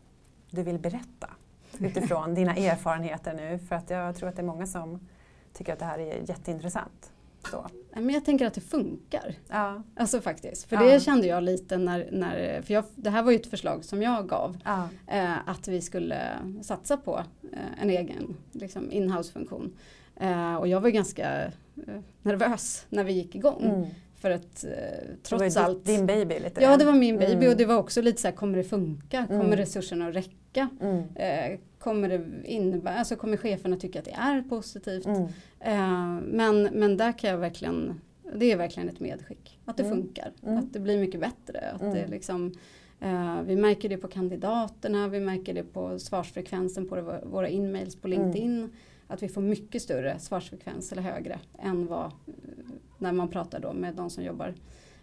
du 0.50 0.64
vill 0.64 0.80
berätta 0.80 1.30
utifrån 1.80 2.34
dina 2.34 2.56
erfarenheter 2.56 3.34
nu? 3.34 3.60
För 3.60 3.76
att 3.76 3.90
jag 3.90 4.16
tror 4.16 4.30
att 4.30 4.36
det 4.36 4.42
är 4.42 4.46
många 4.46 4.68
som 4.68 5.08
tycker 5.54 5.74
att 5.74 5.80
det 5.80 5.86
här 5.86 6.00
är 6.00 6.30
jätteintressant. 6.30 7.12
Så. 7.52 7.68
Men 7.94 8.10
jag 8.10 8.26
tänker 8.26 8.46
att 8.46 8.54
det 8.54 8.62
funkar. 8.62 9.36
Ja. 9.50 9.84
Alltså 9.96 10.22
faktiskt. 10.22 10.70
För 10.70 10.76
ja. 10.76 10.84
det 10.84 11.00
kände 11.00 11.28
jag 11.28 11.44
lite 11.44 11.78
när, 11.78 12.10
när 12.12 12.62
för 12.62 12.74
jag, 12.74 12.84
det 12.96 13.10
här 13.10 13.24
var 13.24 13.32
ju 13.32 13.38
ett 13.38 13.48
förslag 13.48 13.86
som 13.86 14.02
jag 14.02 14.28
gav. 14.30 14.58
Ja. 14.64 14.90
Eh, 15.08 15.50
att 15.50 15.68
vi 15.68 15.82
skulle 15.82 16.22
satsa 16.62 16.98
på 16.98 17.24
eh, 17.54 17.82
en 17.82 17.90
egen 17.90 18.38
liksom, 18.52 18.92
inhouse-funktion. 18.92 19.74
Eh, 20.16 20.56
och 20.56 20.68
jag 20.68 20.82
var 20.82 20.90
ganska 20.90 21.46
eh, 21.46 21.52
nervös 22.22 22.86
när 22.90 23.04
vi 23.04 23.14
gick 23.14 23.36
igång. 23.36 23.64
Mm. 23.64 23.86
För 24.16 24.32
att 24.32 24.64
eh, 24.64 24.72
trots 25.24 25.56
det 25.56 25.62
var 25.62 25.68
allt. 25.68 25.86
Din 25.86 26.06
baby 26.06 26.40
lite? 26.40 26.62
Ja 26.62 26.78
det 26.78 26.86
var 26.86 26.94
min 26.94 27.18
baby 27.18 27.34
mm. 27.34 27.50
och 27.50 27.58
det 27.58 27.66
var 27.66 27.78
också 27.78 28.02
lite 28.02 28.22
så 28.22 28.28
här, 28.28 28.36
kommer 28.36 28.58
det 28.58 28.64
funka? 28.64 29.26
Kommer 29.28 29.46
mm. 29.46 29.58
resurserna 29.58 30.08
att 30.08 30.16
räcka? 30.16 30.70
Kommer 31.86 32.10
det 32.10 32.26
innebära, 32.44 33.00
alltså 33.00 33.16
kommer 33.16 33.38
cheferna 33.38 33.78
tycka 33.78 34.00
att 34.00 34.06
det 34.06 34.12
är 34.12 34.42
positivt? 34.42 35.06
Mm. 35.06 35.24
Eh, 35.60 36.24
men, 36.24 36.64
men 36.64 36.98
där 36.98 37.12
kan 37.12 37.30
jag 37.30 37.38
verkligen, 37.38 38.02
det 38.36 38.52
är 38.52 38.58
verkligen 38.58 38.90
ett 38.90 39.00
medskick. 39.00 39.60
Att 39.66 39.78
det 39.78 39.84
mm. 39.84 39.98
funkar, 39.98 40.32
mm. 40.44 40.58
att 40.58 40.74
det 40.74 40.80
blir 40.80 41.00
mycket 41.00 41.20
bättre. 41.20 41.72
Att 41.72 41.80
det 41.80 42.00
mm. 42.00 42.12
liksom, 42.12 42.54
eh, 43.00 43.42
vi 43.42 43.56
märker 43.56 43.90
det 43.90 43.98
på 43.98 44.08
kandidaterna, 44.08 45.08
vi 45.08 45.20
märker 45.20 45.54
det 45.54 45.64
på 45.64 46.00
svarsfrekvensen 46.00 46.90
på 46.90 47.20
våra 47.24 47.50
inmails 47.50 47.96
på 47.96 48.08
LinkedIn. 48.08 48.58
Mm. 48.58 48.72
Att 49.08 49.24
vi 49.24 49.30
får 49.30 49.42
mycket 49.42 49.82
större 49.82 50.20
svarsfrekvens 50.20 50.92
eller 50.92 51.02
högre 51.02 51.40
än 51.60 51.88
vad 51.88 52.12
när 52.98 53.12
man 53.12 53.30
pratar 53.30 53.60
då 53.60 53.74
med 53.74 53.96
de 53.96 54.10
som 54.10 54.24
jobbar 54.24 54.54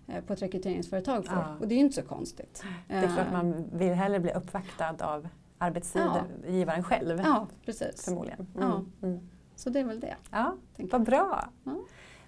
eh, 0.09 0.25
på 0.25 0.33
ett 0.33 0.43
rekryteringsföretag 0.43 1.27
får. 1.27 1.37
Ja. 1.37 1.57
Och 1.61 1.69
det 1.69 1.75
är 1.75 1.77
ju 1.77 1.85
inte 1.85 2.03
så 2.03 2.09
konstigt. 2.09 2.65
Det 2.89 2.95
är 2.95 3.15
klart 3.15 3.33
man 3.33 3.71
vill 3.73 3.93
hellre 3.93 4.21
bli 4.21 4.33
uppvaktad 4.33 4.97
av 5.01 5.29
arbetsgivaren 5.63 6.79
ja. 6.79 6.83
själv. 6.83 7.21
Ja, 7.25 7.47
precis. 7.65 8.05
Förmodligen. 8.05 8.47
Mm. 8.57 8.69
Ja. 8.69 8.85
Mm. 9.07 9.29
Så 9.57 9.71
det 9.71 9.81
är 9.81 9.85
väl 9.85 10.01
det. 10.01 10.17
Ja, 10.31 10.57
vad 10.77 11.03
bra. 11.03 11.49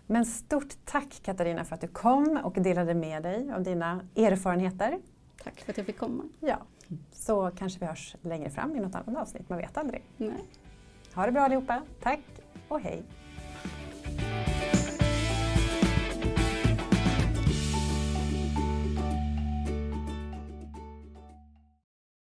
Men 0.07 0.27
stort 0.27 0.75
tack 0.85 1.21
Katarina 1.23 1.65
för 1.65 1.75
att 1.75 1.81
du 1.81 1.89
kom 1.89 2.39
och 2.45 2.53
delade 2.53 2.95
med 2.95 3.23
dig 3.23 3.53
av 3.53 3.63
dina 3.63 4.01
erfarenheter. 4.17 4.99
Tack 5.45 5.61
för 5.61 5.73
att 5.73 5.77
jag 5.77 5.87
fick 5.87 5.99
komma. 5.99 6.25
Ja, 6.41 6.57
så 7.13 7.51
kanske 7.57 7.81
vi 7.81 7.87
hörs 7.87 8.17
längre 8.23 8.51
fram 8.51 8.77
i 8.77 8.81
något 8.81 8.95
annat 8.95 9.23
avsnitt, 9.23 9.49
man 9.49 9.59
vet 9.59 9.77
aldrig. 9.77 10.05
Nej. 10.17 10.45
Ha 11.15 11.27
det 11.27 11.33
bra 11.33 11.43
allihopa. 11.43 11.83
Tack 12.03 12.21
och 12.69 12.81
hej. 12.81 13.03